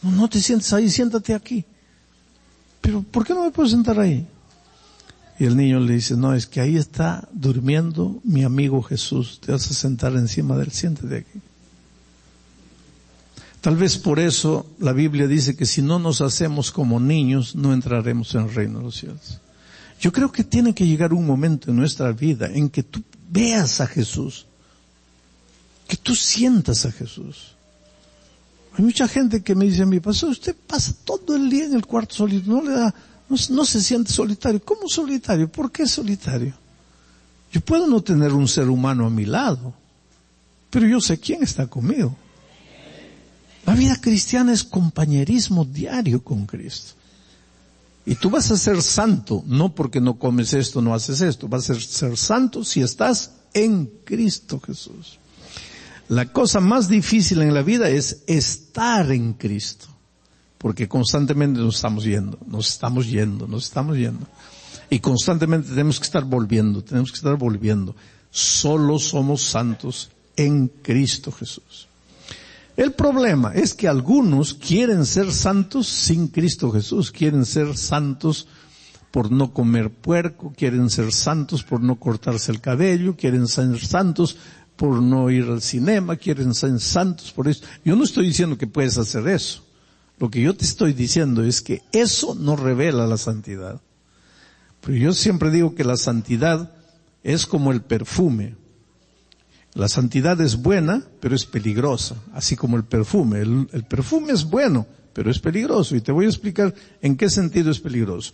[0.02, 1.64] No, no te sientes ahí, siéntate aquí.
[2.80, 4.26] Pero, ¿por qué no me puedo sentar ahí?
[5.38, 9.40] Y el niño le dice, no, es que ahí está durmiendo mi amigo Jesús.
[9.40, 11.40] Te vas a sentar encima de él, siéntate aquí.
[13.60, 17.72] Tal vez por eso la Biblia dice que si no nos hacemos como niños, no
[17.72, 19.40] entraremos en el reino de los cielos.
[20.00, 23.80] Yo creo que tiene que llegar un momento en nuestra vida en que tú veas
[23.80, 24.46] a Jesús
[25.92, 27.52] que tú sientas a Jesús.
[28.72, 31.74] Hay mucha gente que me dice a mí, pastor, usted pasa todo el día en
[31.74, 32.94] el cuarto solito, no le da,
[33.50, 34.62] no, se siente solitario.
[34.64, 35.50] ¿Cómo solitario?
[35.50, 36.54] ¿Por qué solitario?
[37.50, 39.74] Yo puedo no tener un ser humano a mi lado,
[40.70, 42.16] pero yo sé quién está conmigo.
[43.66, 46.94] La vida cristiana es compañerismo diario con Cristo.
[48.04, 51.70] Y tú vas a ser santo, no porque no comes esto, no haces esto, vas
[51.70, 55.18] a ser santo si estás en Cristo Jesús.
[56.08, 59.91] La cosa más difícil en la vida es estar en Cristo.
[60.62, 64.26] Porque constantemente nos estamos yendo, nos estamos yendo, nos estamos yendo.
[64.88, 67.94] Y constantemente tenemos que estar volviendo, tenemos que estar volviendo.
[68.30, 71.88] Solo somos santos en Cristo Jesús.
[72.76, 78.46] El problema es que algunos quieren ser santos sin Cristo Jesús, quieren ser santos
[79.10, 84.38] por no comer puerco, quieren ser santos por no cortarse el cabello, quieren ser santos
[84.76, 87.62] por no ir al cinema, quieren ser santos por eso.
[87.84, 89.62] Yo no estoy diciendo que puedes hacer eso.
[90.22, 93.80] Lo que yo te estoy diciendo es que eso no revela la santidad.
[94.80, 96.70] Pero yo siempre digo que la santidad
[97.24, 98.54] es como el perfume.
[99.74, 103.40] La santidad es buena, pero es peligrosa, así como el perfume.
[103.40, 105.96] El, el, perfume es bueno, pero es peligroso.
[105.96, 108.32] Y te voy a explicar en qué sentido es peligroso.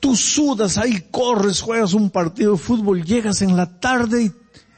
[0.00, 4.32] Tú sudas, ahí corres, juegas un partido de fútbol, llegas en la tarde y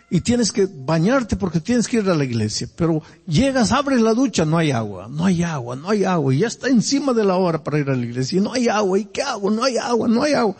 [0.08, 2.68] y tienes que bañarte porque tienes que ir a la iglesia.
[2.76, 6.34] Pero llegas, abres la ducha, no hay agua, no hay agua, no hay agua.
[6.34, 8.38] Y ya está encima de la hora para ir a la iglesia.
[8.38, 9.50] Y no hay agua, ¿y qué hago?
[9.50, 10.56] No hay agua, no hay agua.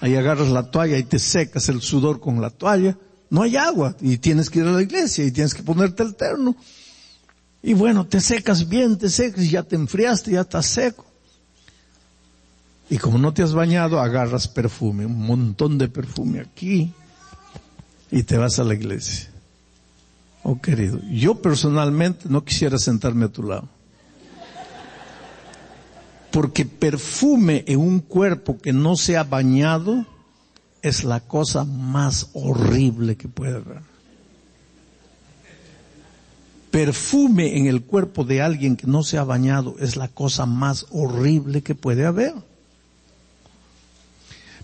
[0.00, 2.96] Ahí agarras la toalla y te secas el sudor con la toalla.
[3.30, 6.16] No hay agua y tienes que ir a la iglesia y tienes que ponerte el
[6.16, 6.56] terno.
[7.62, 11.06] Y bueno, te secas bien, te secas ya te enfriaste, ya estás seco.
[12.90, 16.92] Y como no te has bañado, agarras perfume, un montón de perfume aquí,
[18.10, 19.30] y te vas a la iglesia.
[20.42, 23.68] Oh querido, yo personalmente no quisiera sentarme a tu lado.
[26.32, 30.04] Porque perfume en un cuerpo que no se ha bañado
[30.82, 33.82] es la cosa más horrible que puede haber.
[36.72, 40.86] Perfume en el cuerpo de alguien que no se ha bañado es la cosa más
[40.90, 42.49] horrible que puede haber.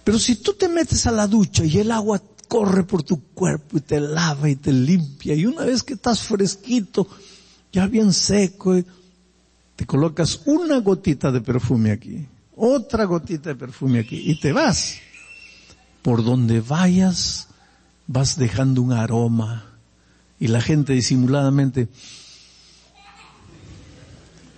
[0.06, 3.78] Pero si tú te metes a la ducha y el agua corre por tu cuerpo
[3.78, 7.08] y te lava y te limpia y una vez que estás fresquito,
[7.72, 8.80] ya bien seco,
[9.74, 14.98] te colocas una gotita de perfume aquí, otra gotita de perfume aquí y te vas.
[16.02, 17.48] Por donde vayas,
[18.06, 19.74] vas dejando un aroma
[20.38, 21.88] y la gente disimuladamente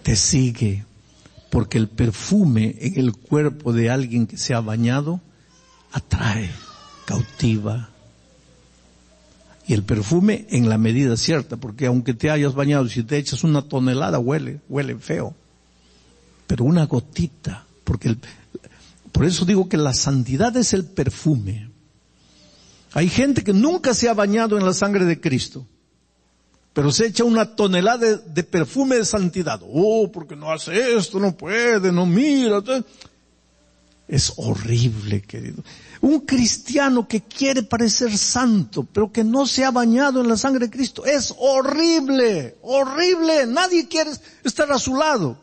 [0.03, 0.85] te sigue
[1.49, 5.23] Porque el perfume en el cuerpo de alguien que se ha bañado
[5.93, 6.51] atrae,
[7.05, 7.89] cautiva.
[9.67, 13.45] Y el perfume en la medida cierta, porque aunque te hayas bañado, si te echas
[13.45, 15.35] una tonelada huele, huele feo.
[16.47, 18.19] Pero una gotita, porque el,
[19.13, 21.69] por eso digo que la santidad es el perfume.
[22.93, 25.67] Hay gente que nunca se ha bañado en la sangre de Cristo,
[26.73, 29.61] pero se echa una tonelada de, perfume de santidad.
[29.65, 32.63] Oh, porque no hace esto, no puede, no mira.
[34.09, 35.63] Es horrible, querido.
[36.01, 40.67] Un cristiano que quiere parecer santo, pero que no se ha bañado en la sangre
[40.67, 43.47] de Cristo, es horrible, horrible.
[43.47, 45.39] Nadie quiere estar a su lado.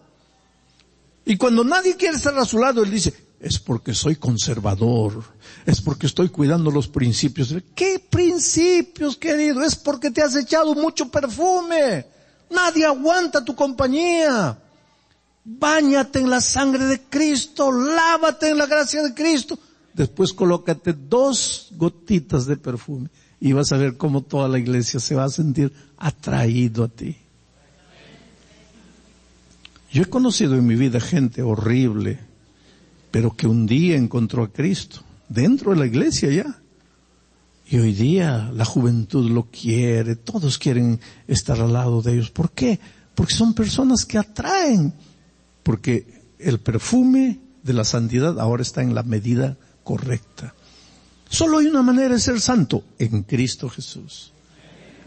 [1.25, 5.23] Y cuando nadie quiere estar a su lado, él dice, es porque soy conservador,
[5.67, 7.53] es porque estoy cuidando los principios.
[7.75, 9.63] ¿Qué principios, querido?
[9.63, 12.07] Es porque te has echado mucho perfume.
[12.49, 14.57] Nadie aguanta tu compañía.
[15.45, 19.59] Báñate en la sangre de Cristo, lávate en la gracia de Cristo.
[19.93, 25.13] Después colócate dos gotitas de perfume y vas a ver cómo toda la iglesia se
[25.13, 27.15] va a sentir atraído a ti.
[29.91, 32.19] Yo he conocido en mi vida gente horrible,
[33.11, 36.59] pero que un día encontró a Cristo dentro de la iglesia ya.
[37.67, 42.31] Y hoy día la juventud lo quiere, todos quieren estar al lado de ellos.
[42.31, 42.79] ¿Por qué?
[43.13, 44.93] Porque son personas que atraen,
[45.65, 50.53] porque el perfume de la santidad ahora está en la medida correcta.
[51.27, 54.31] Solo hay una manera de ser santo, en Cristo Jesús.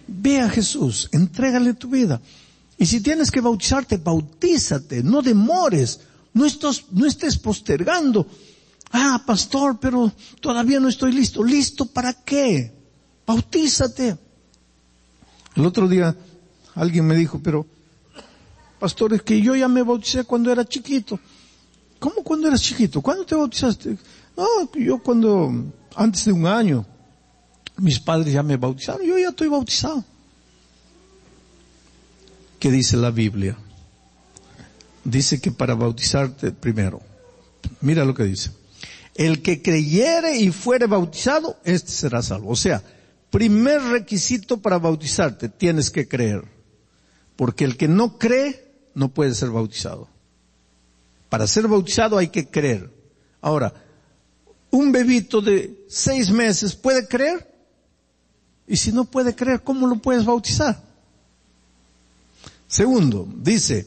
[0.08, 2.20] Ve a Jesús, entrégale tu vida.
[2.76, 6.00] Y si tienes que bautizarte, bautízate, no demores.
[6.34, 6.44] No,
[6.90, 8.26] no estés postergando.
[8.90, 11.44] Ah, pastor, pero todavía no estoy listo.
[11.44, 12.72] ¿Listo para qué?
[13.24, 14.18] Bautízate.
[15.54, 16.16] El otro día
[16.74, 17.64] alguien me dijo, pero,
[18.78, 21.18] pastor, es que yo ya me bauticé cuando era chiquito.
[21.98, 23.00] ¿Cómo cuando eras chiquito?
[23.00, 23.96] ¿Cuándo te bautizaste?
[24.36, 25.52] No, yo cuando,
[25.96, 26.86] antes de un año,
[27.78, 30.04] mis padres ya me bautizaron, yo ya estoy bautizado.
[32.58, 33.56] ¿Qué dice la Biblia?
[35.10, 37.00] dice que para bautizarte primero,
[37.80, 38.50] mira lo que dice,
[39.14, 42.50] el que creyere y fuere bautizado, este será salvo.
[42.50, 42.82] O sea,
[43.30, 46.44] primer requisito para bautizarte, tienes que creer.
[47.36, 48.67] Porque el que no cree,
[48.98, 50.08] no puede ser bautizado.
[51.28, 52.90] Para ser bautizado hay que creer.
[53.40, 53.72] Ahora,
[54.70, 57.46] un bebito de seis meses puede creer.
[58.66, 60.82] Y si no puede creer, ¿cómo lo puedes bautizar?
[62.66, 63.86] Segundo, dice,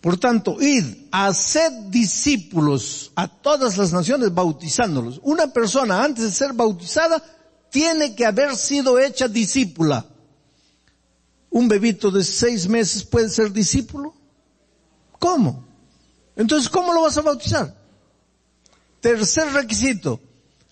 [0.00, 5.20] por tanto, id, haced discípulos a todas las naciones bautizándolos.
[5.22, 7.22] Una persona antes de ser bautizada
[7.70, 10.06] tiene que haber sido hecha discípula.
[11.50, 14.21] ¿Un bebito de seis meses puede ser discípulo?
[15.22, 15.64] ¿Cómo?
[16.34, 17.72] Entonces, ¿cómo lo vas a bautizar?
[19.00, 20.20] Tercer requisito,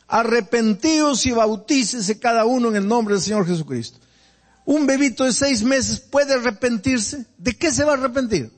[0.08, 4.00] arrepentíos y bautícese cada uno en el nombre del Señor Jesucristo.
[4.64, 7.26] ¿Un bebito de seis meses puede arrepentirse?
[7.38, 8.50] ¿De qué se va a arrepentir?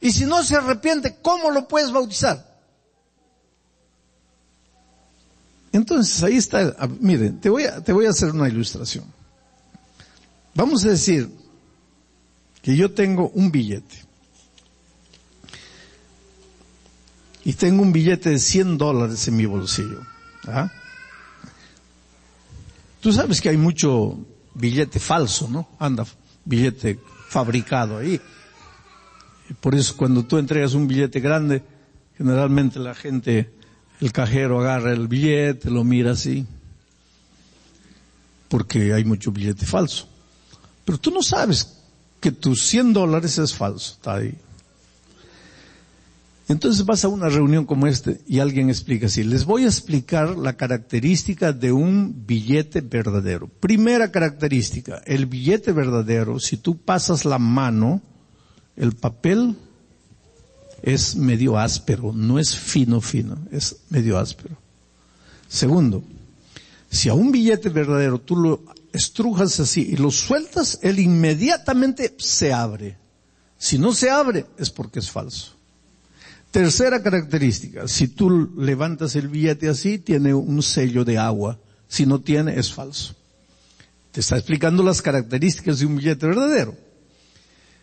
[0.00, 2.52] Y si no se arrepiente, ¿cómo lo puedes bautizar?
[5.70, 9.04] Entonces ahí está, miren, te voy a, te voy a hacer una ilustración.
[10.56, 11.30] Vamos a decir
[12.62, 14.04] que yo tengo un billete.
[17.44, 20.00] Y tengo un billete de 100 dólares en mi bolsillo.
[20.46, 20.70] ¿ah?
[23.00, 24.18] Tú sabes que hay mucho
[24.54, 25.68] billete falso, ¿no?
[25.78, 26.06] Anda,
[26.44, 28.20] billete fabricado ahí.
[29.60, 31.62] Por eso cuando tú entregas un billete grande,
[32.16, 33.52] generalmente la gente,
[34.00, 36.46] el cajero agarra el billete, lo mira así,
[38.48, 40.08] porque hay mucho billete falso.
[40.84, 41.76] Pero tú no sabes
[42.20, 44.34] que tus 100 dólares es falso, está ahí.
[46.54, 50.38] Entonces vas a una reunión como este y alguien explica así, les voy a explicar
[50.38, 53.48] la característica de un billete verdadero.
[53.48, 58.02] Primera característica, el billete verdadero, si tú pasas la mano,
[58.76, 59.56] el papel
[60.80, 64.56] es medio áspero, no es fino fino, es medio áspero.
[65.48, 66.04] Segundo,
[66.88, 68.62] si a un billete verdadero tú lo
[68.92, 72.96] estrujas así y lo sueltas, él inmediatamente se abre.
[73.58, 75.53] Si no se abre es porque es falso.
[76.54, 81.58] Tercera característica, si tú levantas el billete así, tiene un sello de agua.
[81.88, 83.16] Si no tiene, es falso.
[84.12, 86.76] Te está explicando las características de un billete verdadero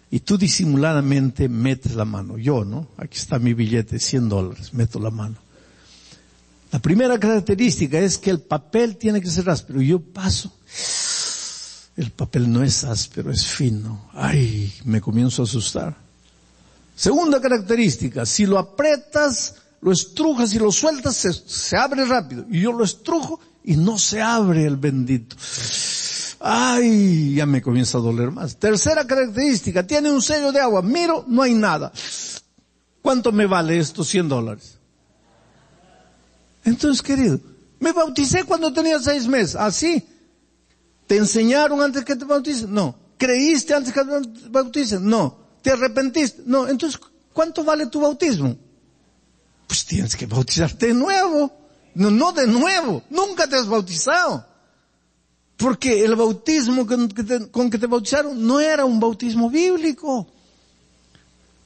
[0.09, 2.37] y tú disimuladamente metes la mano.
[2.37, 2.87] Yo, ¿no?
[2.95, 5.35] Aquí está mi billete, 100 dólares, meto la mano.
[6.71, 9.81] La primera característica es que el papel tiene que ser áspero.
[9.81, 10.49] Yo paso.
[11.97, 14.09] El papel no es áspero, es fino.
[14.13, 16.10] Ay, me comienzo a asustar.
[17.01, 22.45] Segunda característica, si lo apretas, lo estrujas y lo sueltas, se, abre rápido.
[22.47, 25.35] Y yo lo estrujo y no se abre el bendito.
[26.39, 28.55] Ay, ya me comienza a doler más.
[28.55, 30.83] Tercera característica, tiene un sello de agua.
[30.83, 31.91] Miro, no hay nada.
[33.01, 34.03] ¿Cuánto me vale esto?
[34.03, 34.77] 100 dólares.
[36.63, 37.39] Entonces, querido,
[37.79, 39.55] me bauticé cuando tenía seis meses.
[39.55, 40.07] ¿Así?
[41.07, 42.71] ¿Te enseñaron antes que te bauticen?
[42.71, 42.93] No.
[43.17, 45.03] ¿Creíste antes que te bauticen?
[45.09, 45.40] No.
[45.61, 46.43] ¿Te arrepentiste?
[46.45, 46.67] No.
[46.67, 46.99] Entonces,
[47.33, 48.55] ¿cuánto vale tu bautismo?
[49.67, 51.51] Pues tienes que bautizarte de nuevo.
[51.93, 53.03] No, no de nuevo.
[53.09, 54.45] Nunca te has bautizado.
[55.57, 60.27] Porque el bautismo con que, te, bautizaron no era un bautismo bíblico.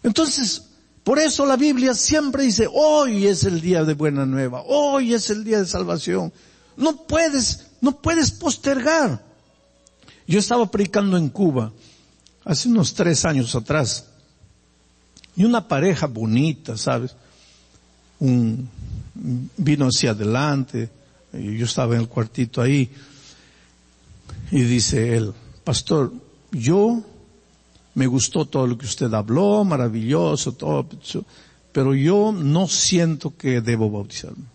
[0.03, 0.63] Entonces,
[1.03, 5.29] por eso la Biblia siempre dice, hoy es el día de buena nueva, hoy es
[5.29, 6.33] el día de salvación.
[6.75, 9.23] No puedes, no puedes postergar.
[10.27, 11.71] Yo estaba predicando en Cuba
[12.45, 14.05] hace unos tres años atrás
[15.35, 17.15] y una pareja bonita, ¿sabes?
[18.19, 18.69] Un,
[19.57, 20.89] vino hacia adelante,
[21.33, 22.89] yo estaba en el cuartito ahí
[24.51, 25.33] y dice él,
[25.63, 26.13] pastor,
[26.51, 27.03] yo
[27.95, 30.87] me gustó todo lo que usted habló, maravilloso, todo,
[31.71, 34.45] pero yo no siento que debo bautizarme.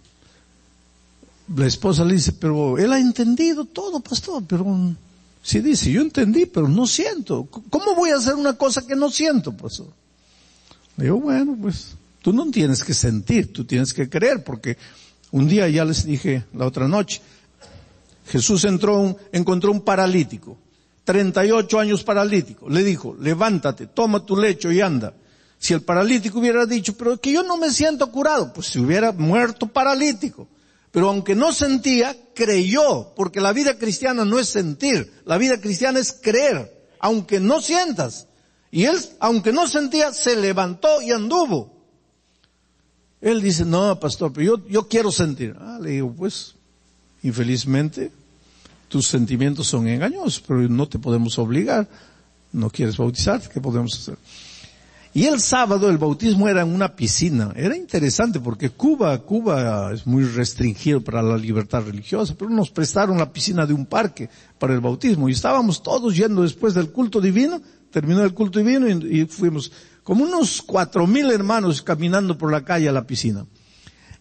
[1.55, 4.95] La esposa le dice, pero él ha entendido todo, pastor, pero
[5.43, 7.47] sí dice, yo entendí, pero no siento.
[7.47, 9.88] ¿Cómo voy a hacer una cosa que no siento, pastor?
[10.97, 14.76] Le digo, bueno, pues tú no tienes que sentir, tú tienes que creer, porque
[15.30, 17.22] un día ya les dije la otra noche,
[18.26, 20.57] Jesús entró, encontró un paralítico,
[21.05, 22.68] 38 años paralítico.
[22.68, 25.14] Le dijo, levántate, toma tu lecho y anda.
[25.59, 29.12] Si el paralítico hubiera dicho, pero que yo no me siento curado, pues se hubiera
[29.12, 30.49] muerto paralítico.
[30.91, 36.01] Pero aunque no sentía, creyó, porque la vida cristiana no es sentir, la vida cristiana
[36.01, 38.26] es creer, aunque no sientas.
[38.72, 41.72] Y él, aunque no sentía, se levantó y anduvo.
[43.20, 45.55] Él dice, no, pastor, pero yo, yo quiero sentir.
[45.61, 46.55] Ah, le digo, pues,
[47.22, 48.11] infelizmente,
[48.88, 51.88] tus sentimientos son engañosos, pero no te podemos obligar.
[52.53, 54.16] No quieres bautizarte, ¿qué podemos hacer?
[55.13, 57.53] Y el sábado el bautismo era en una piscina.
[57.57, 63.19] Era interesante porque Cuba, Cuba es muy restringido para la libertad religiosa, pero nos prestaron
[63.19, 67.21] la piscina de un parque para el bautismo y estábamos todos yendo después del culto
[67.21, 69.73] divino, terminó el culto divino y, fuimos
[70.05, 73.47] como unos cuatro mil hermanos caminando por la calle a la piscina.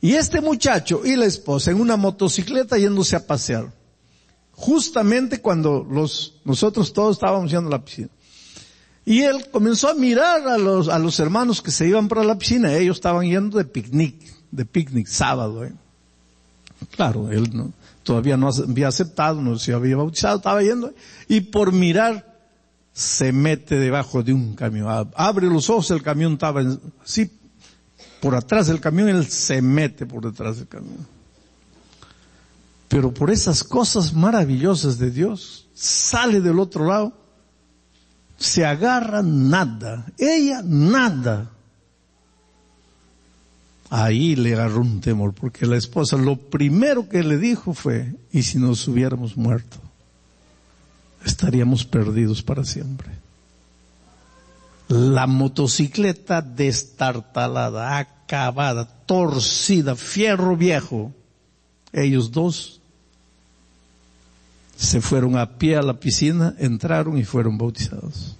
[0.01, 3.71] Y este muchacho y la esposa en una motocicleta yéndose a pasear
[4.59, 8.09] justamente cuando los, nosotros todos estábamos yendo a la piscina.
[9.05, 12.37] Y él comenzó a mirar a los, a los hermanos que se iban para la
[12.37, 12.73] piscina.
[12.75, 14.15] Ellos estaban yendo de picnic,
[14.51, 15.65] de picnic, sábado.
[15.65, 15.73] ¿eh?
[16.91, 17.71] Claro, él no,
[18.03, 20.93] todavía no había aceptado, no se había bautizado, estaba yendo.
[21.27, 22.29] Y por mirar,
[22.93, 24.87] se mete debajo de un camión.
[25.15, 26.61] Abre los ojos, el camión estaba
[27.03, 27.31] así,
[28.19, 31.07] por atrás del camión, él se mete por detrás del camión.
[32.89, 37.13] Pero por esas cosas maravillosas de Dios, sale del otro lado,
[38.39, 41.51] se agarra nada, ella nada.
[43.89, 48.43] Ahí le agarró un temor, porque la esposa lo primero que le dijo fue, ¿y
[48.43, 49.77] si nos hubiéramos muerto?
[51.25, 53.09] Estaríamos perdidos para siempre.
[54.87, 61.11] La motocicleta destartalada, acabada, torcida, fierro viejo.
[61.91, 62.78] Ellos dos
[64.79, 68.37] se fueron a pie a la piscina, entraron y fueron bautizados.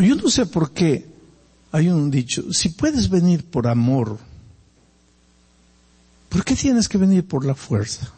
[0.00, 1.06] Yo no sé por qué
[1.70, 4.18] hay un dicho, si puedes venir por amor,
[6.28, 8.12] ¿por qué tienes que venir por la fuerza?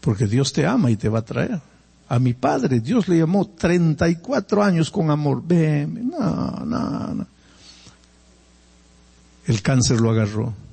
[0.00, 1.60] Porque Dios te ama y te va a traer.
[2.08, 5.44] A mi padre, Dios le llamó 34 años con amor.
[5.46, 7.26] Ven, no, no, no.
[9.46, 10.67] El cáncer lo agarró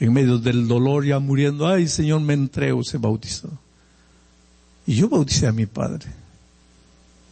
[0.00, 3.50] en medio del dolor ya muriendo, ay Señor, me entrego, se bautizó.
[4.86, 6.06] Y yo bauticé a mi padre.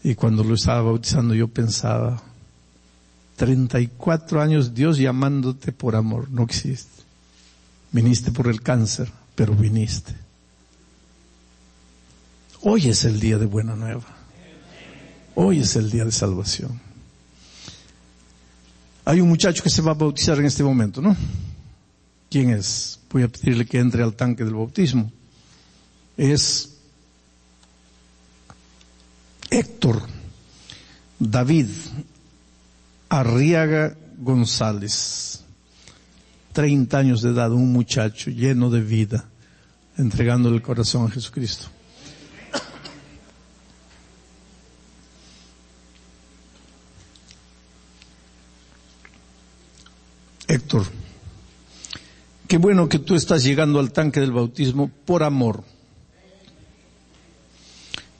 [0.04, 2.22] Y cuando lo estaba bautizando yo pensaba,
[3.36, 7.02] 34 años Dios llamándote por amor, no existe.
[7.90, 10.14] Viniste por el cáncer, pero viniste.
[12.62, 14.06] Hoy es el día de buena nueva.
[15.34, 16.80] Hoy es el día de salvación.
[19.04, 21.16] Hay un muchacho que se va a bautizar en este momento, ¿no?
[22.32, 25.12] quién es, voy a pedirle que entre al tanque del bautismo,
[26.16, 26.78] es
[29.50, 30.02] Héctor
[31.18, 31.68] David
[33.10, 35.44] Arriaga González,
[36.54, 39.28] 30 años de edad, un muchacho lleno de vida,
[39.98, 41.66] entregándole el corazón a Jesucristo.
[50.48, 51.01] Héctor
[52.52, 55.64] qué bueno que tú estás llegando al tanque del bautismo por amor.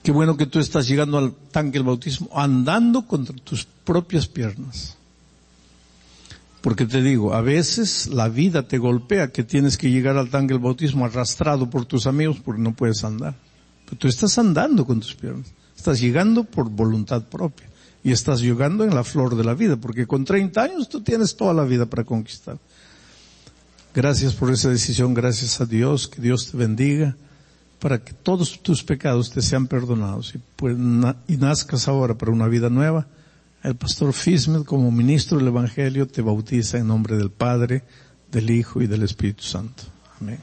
[0.01, 4.97] Qué bueno que tú estás llegando al tanque del bautismo andando contra tus propias piernas.
[6.61, 10.55] Porque te digo, a veces la vida te golpea que tienes que llegar al tanque
[10.55, 13.35] del bautismo arrastrado por tus amigos porque no puedes andar.
[13.85, 15.53] Pero tú estás andando con tus piernas.
[15.77, 17.69] Estás llegando por voluntad propia.
[18.03, 21.35] Y estás llegando en la flor de la vida, porque con 30 años tú tienes
[21.35, 22.57] toda la vida para conquistar.
[23.93, 27.15] Gracias por esa decisión, gracias a Dios, que Dios te bendiga
[27.79, 32.69] para que todos tus pecados te sean perdonados y, pues, nazcas ahora para una vida
[32.69, 33.07] nueva.
[33.61, 37.83] El pastor Fismed, como ministro del Evangelio, te bautiza en nombre del Padre,
[38.31, 39.83] del Hijo y del Espíritu Santo.
[40.19, 40.39] Amén.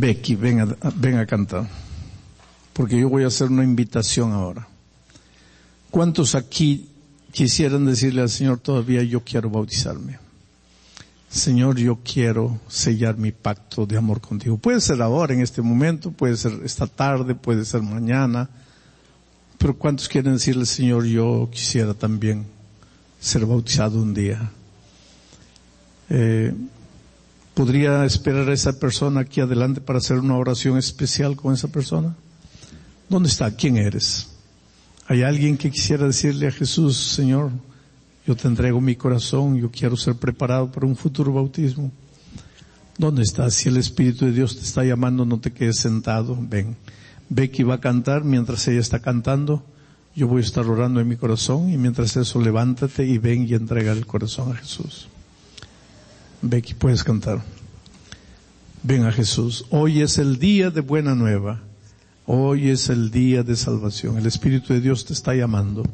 [0.00, 1.68] Becky, ven a, a cantar
[2.72, 4.66] porque yo voy a hacer una invitación ahora.
[5.90, 6.88] ¿Cuántos aquí
[7.30, 10.18] quisieran decirle al Señor todavía yo quiero bautizarme?
[11.28, 14.58] Señor, yo quiero sellar mi pacto de amor contigo.
[14.58, 18.48] Puede ser ahora, en este momento, puede ser esta tarde, puede ser mañana,
[19.58, 22.44] pero ¿cuántos quieren decirle, Señor, yo quisiera también
[23.20, 24.50] ser bautizado un día?
[26.10, 26.54] Eh,
[27.54, 32.16] ¿Podría esperar a esa persona aquí adelante para hacer una oración especial con esa persona?
[33.10, 33.54] ¿Dónde está?
[33.54, 34.28] ¿Quién eres?
[35.06, 37.50] ¿Hay alguien que quisiera decirle a Jesús, Señor,
[38.26, 41.92] yo te entrego mi corazón, yo quiero ser preparado para un futuro bautismo?
[42.96, 43.54] ¿Dónde estás?
[43.54, 46.76] Si el Espíritu de Dios te está llamando, no te quedes sentado, ven.
[47.28, 49.62] Becky va a cantar mientras ella está cantando.
[50.16, 53.52] Yo voy a estar orando en mi corazón y mientras eso levántate y ven y
[53.52, 55.08] entrega el corazón a Jesús.
[56.42, 57.40] Becky, puedes cantar.
[58.82, 59.64] Ven a Jesús.
[59.70, 61.60] Hoy es el día de buena nueva.
[62.26, 64.18] Hoy es el día de salvación.
[64.18, 65.84] El Espíritu de Dios te está llamando.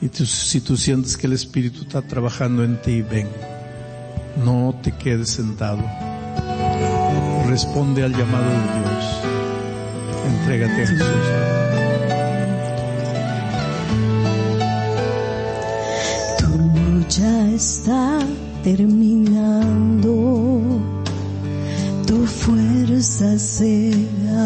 [0.00, 3.28] Y si tú sientes que el Espíritu está trabajando en ti, ven.
[4.44, 5.82] No te quedes sentado.
[7.48, 9.04] Responde al llamado de Dios.
[10.26, 11.06] Entrégate a Jesús.
[16.38, 18.20] Tu lucha está
[18.62, 20.10] terminando
[22.06, 23.92] tu fuerza se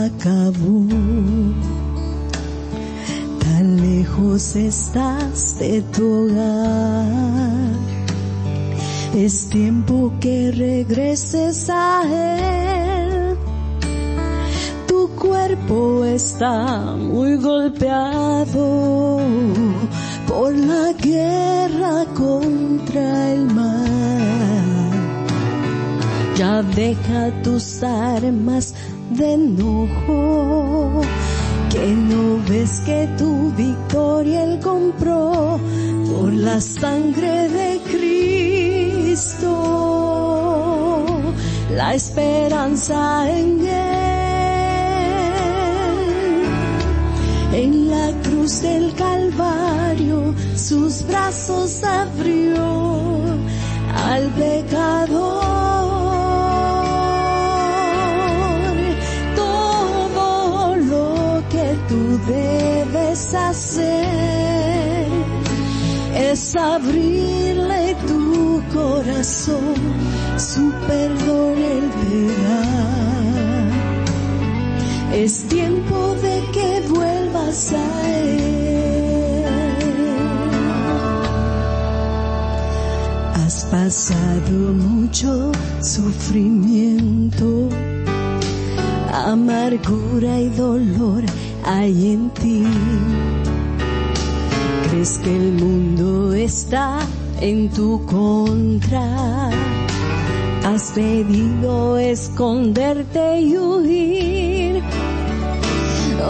[0.06, 0.86] acabó.
[3.40, 7.72] Tan lejos estás de tu hogar.
[9.14, 13.36] Es tiempo que regreses a Él.
[14.86, 19.20] Tu cuerpo está muy golpeado
[20.34, 24.94] por la guerra contra el mal
[26.34, 28.74] ya deja tus armas
[29.10, 31.02] de enojo,
[31.70, 35.60] que no ves que tu victoria él compró
[36.10, 39.46] por la sangre de Cristo,
[41.70, 43.93] la esperanza en él,
[47.54, 53.20] en la cruz del Calvario, sus brazos abrió
[53.94, 55.54] al pecador
[62.26, 65.08] debes hacer
[66.16, 69.74] es abrirle tu corazón,
[70.38, 72.62] su perdón el verá.
[75.12, 77.13] Es tiempo de que vuelvas
[83.34, 87.68] Has pasado mucho sufrimiento,
[89.12, 91.22] amargura y dolor
[91.64, 92.64] hay en ti.
[94.88, 96.98] Crees que el mundo está
[97.40, 99.50] en tu contra.
[100.64, 104.63] Has pedido esconderte y huir.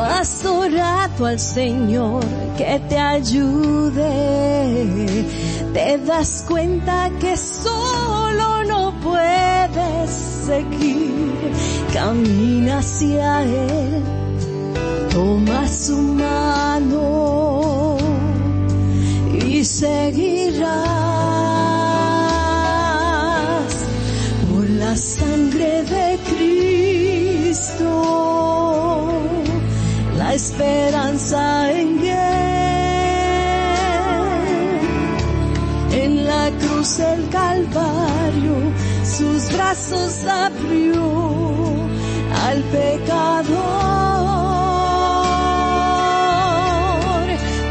[0.01, 2.25] Has orado al Señor
[2.57, 4.03] que te ayude.
[5.73, 11.53] Te das cuenta que solo no puedes seguir.
[11.93, 14.03] Camina hacia Él
[15.15, 17.97] toma su mano
[19.33, 20.75] y seguirás
[24.51, 24.97] por la
[30.35, 31.95] esperanza en
[35.93, 38.57] en la cruz del Calvario,
[39.05, 41.05] sus brazos abrió
[42.47, 43.55] al pecador.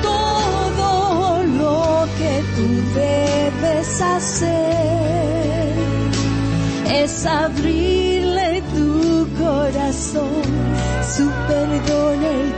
[0.02, 5.74] Todo lo que tú debes hacer
[6.94, 10.44] es abrirle tu corazón,
[11.16, 12.53] su perdón él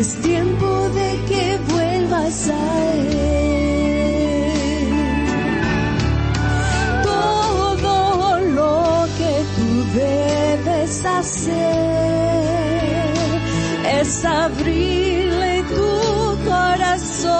[0.00, 3.08] Es tiempo de que vuelvas a él.
[7.02, 9.68] Todo lo que tú
[9.98, 11.52] debes hacer
[14.00, 17.30] es abrirle tu corazón.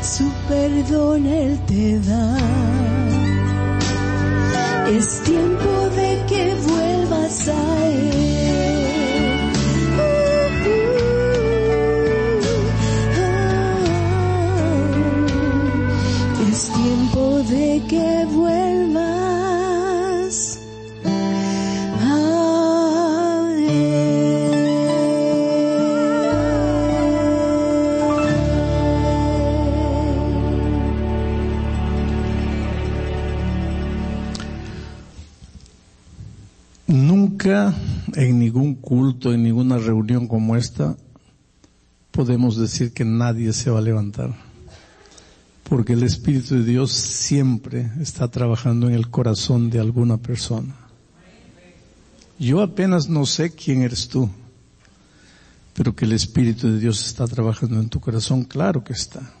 [0.00, 2.36] Su perdón él te da.
[4.96, 5.57] Es tiempo
[39.26, 40.96] en ninguna reunión como esta,
[42.10, 44.34] podemos decir que nadie se va a levantar.
[45.64, 50.74] Porque el Espíritu de Dios siempre está trabajando en el corazón de alguna persona.
[52.38, 54.30] Yo apenas no sé quién eres tú,
[55.74, 59.37] pero que el Espíritu de Dios está trabajando en tu corazón, claro que está.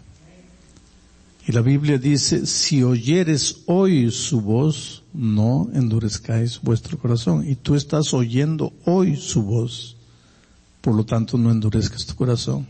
[1.48, 7.48] Y la Biblia dice, si oyeres hoy su voz, no endurezcáis vuestro corazón.
[7.48, 9.96] Y tú estás oyendo hoy su voz.
[10.82, 12.66] Por lo tanto, no endurezcas tu corazón.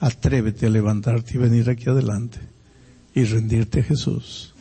[0.00, 2.40] Atrévete a levantarte y venir aquí adelante
[3.14, 4.52] y rendirte a Jesús.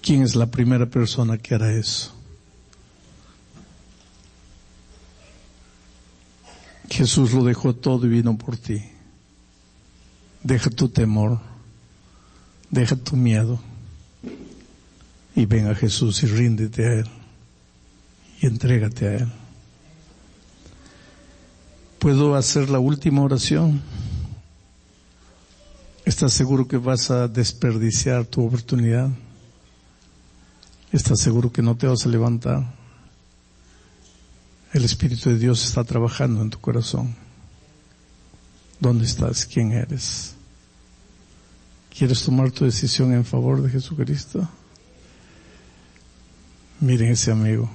[0.00, 2.14] ¿Quién es la primera persona que hará eso?
[6.88, 8.80] Jesús lo dejó todo y vino por ti.
[10.44, 11.50] Deja tu temor,
[12.72, 13.60] deja tu miedo
[15.36, 17.06] y ven a Jesús y ríndete a Él
[18.40, 19.32] y entrégate a Él.
[22.00, 23.80] ¿Puedo hacer la última oración?
[26.04, 29.10] ¿Estás seguro que vas a desperdiciar tu oportunidad?
[30.90, 32.74] ¿Estás seguro que no te vas a levantar?
[34.72, 37.14] El Espíritu de Dios está trabajando en tu corazón.
[38.80, 39.46] ¿Dónde estás?
[39.46, 40.34] ¿Quién eres?
[41.96, 44.48] ¿Quieres tomar tu decisión en favor de Jesucristo?
[46.80, 47.70] Miren ese amigo.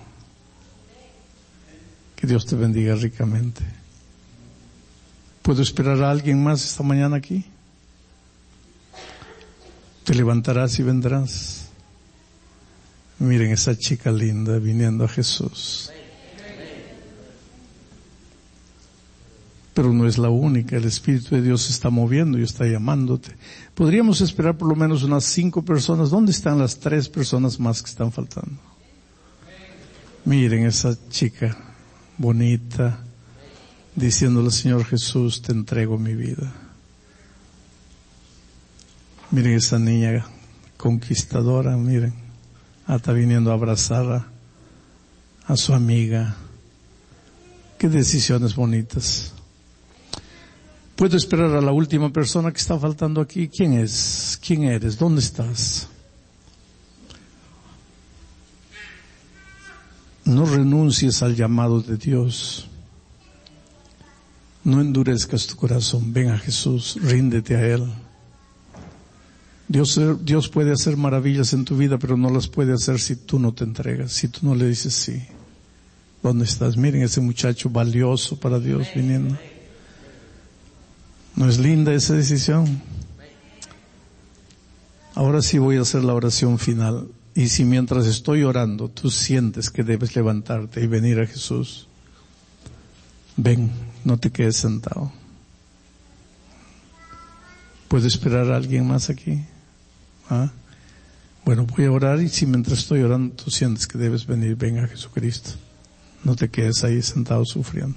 [2.16, 3.64] Que Dios te bendiga ricamente.
[5.44, 7.46] ¿Puedo esperar a alguien más esta mañana aquí?
[10.04, 11.70] Te levantarás y vendrás.
[13.20, 15.92] Miren esa chica linda viniendo a Jesús.
[19.74, 23.36] Pero no es la única, el Espíritu de Dios está moviendo y está llamándote.
[23.78, 26.10] Podríamos esperar por lo menos unas cinco personas.
[26.10, 28.60] ¿Dónde están las tres personas más que están faltando?
[30.26, 31.56] Miren esa chica
[32.18, 33.04] bonita,
[33.96, 36.52] diciéndole, Señor Jesús, te entrego mi vida.
[39.30, 40.26] Miren esa niña
[40.76, 42.16] conquistadora, miren,
[42.90, 44.26] está viniendo a abrazar
[45.46, 46.36] a su amiga.
[47.78, 49.37] Qué decisiones bonitas.
[50.98, 53.48] Puedo esperar a la última persona que está faltando aquí.
[53.48, 54.40] ¿Quién es?
[54.44, 54.98] ¿Quién eres?
[54.98, 55.88] ¿Dónde estás?
[60.26, 62.68] No renuncies al llamado de Dios.
[64.64, 66.12] No endurezcas tu corazón.
[66.12, 67.86] Ven a Jesús, ríndete a Él.
[69.68, 73.38] Dios, Dios puede hacer maravillas en tu vida, pero no las puede hacer si tú
[73.38, 75.22] no te entregas, si tú no le dices sí.
[76.24, 76.76] ¿Dónde estás?
[76.76, 79.38] Miren ese muchacho valioso para Dios viniendo.
[81.38, 82.82] ¿No es linda esa decisión?
[85.14, 87.10] Ahora sí voy a hacer la oración final.
[87.36, 91.88] Y si mientras estoy orando tú sientes que debes levantarte y venir a Jesús,
[93.36, 93.70] ven,
[94.04, 95.12] no te quedes sentado.
[97.88, 99.46] ¿Puedo esperar a alguien más aquí?
[100.32, 100.50] ¿Ah?
[101.46, 104.80] Bueno, voy a orar y si mientras estoy orando tú sientes que debes venir, ven
[104.80, 105.52] a Jesucristo.
[106.24, 107.96] No te quedes ahí sentado sufriendo.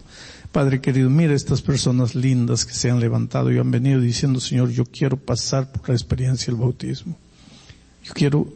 [0.52, 4.70] Padre querido, mira estas personas lindas que se han levantado y han venido diciendo, Señor,
[4.70, 7.16] yo quiero pasar por la experiencia del bautismo.
[8.02, 8.52] Yo quiero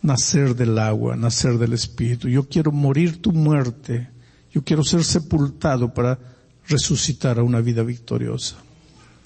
[0.00, 2.28] nacer del agua, nacer del Espíritu.
[2.28, 4.08] Yo quiero morir tu muerte.
[4.50, 6.18] Yo quiero ser sepultado para
[6.68, 8.56] resucitar a una vida victoriosa.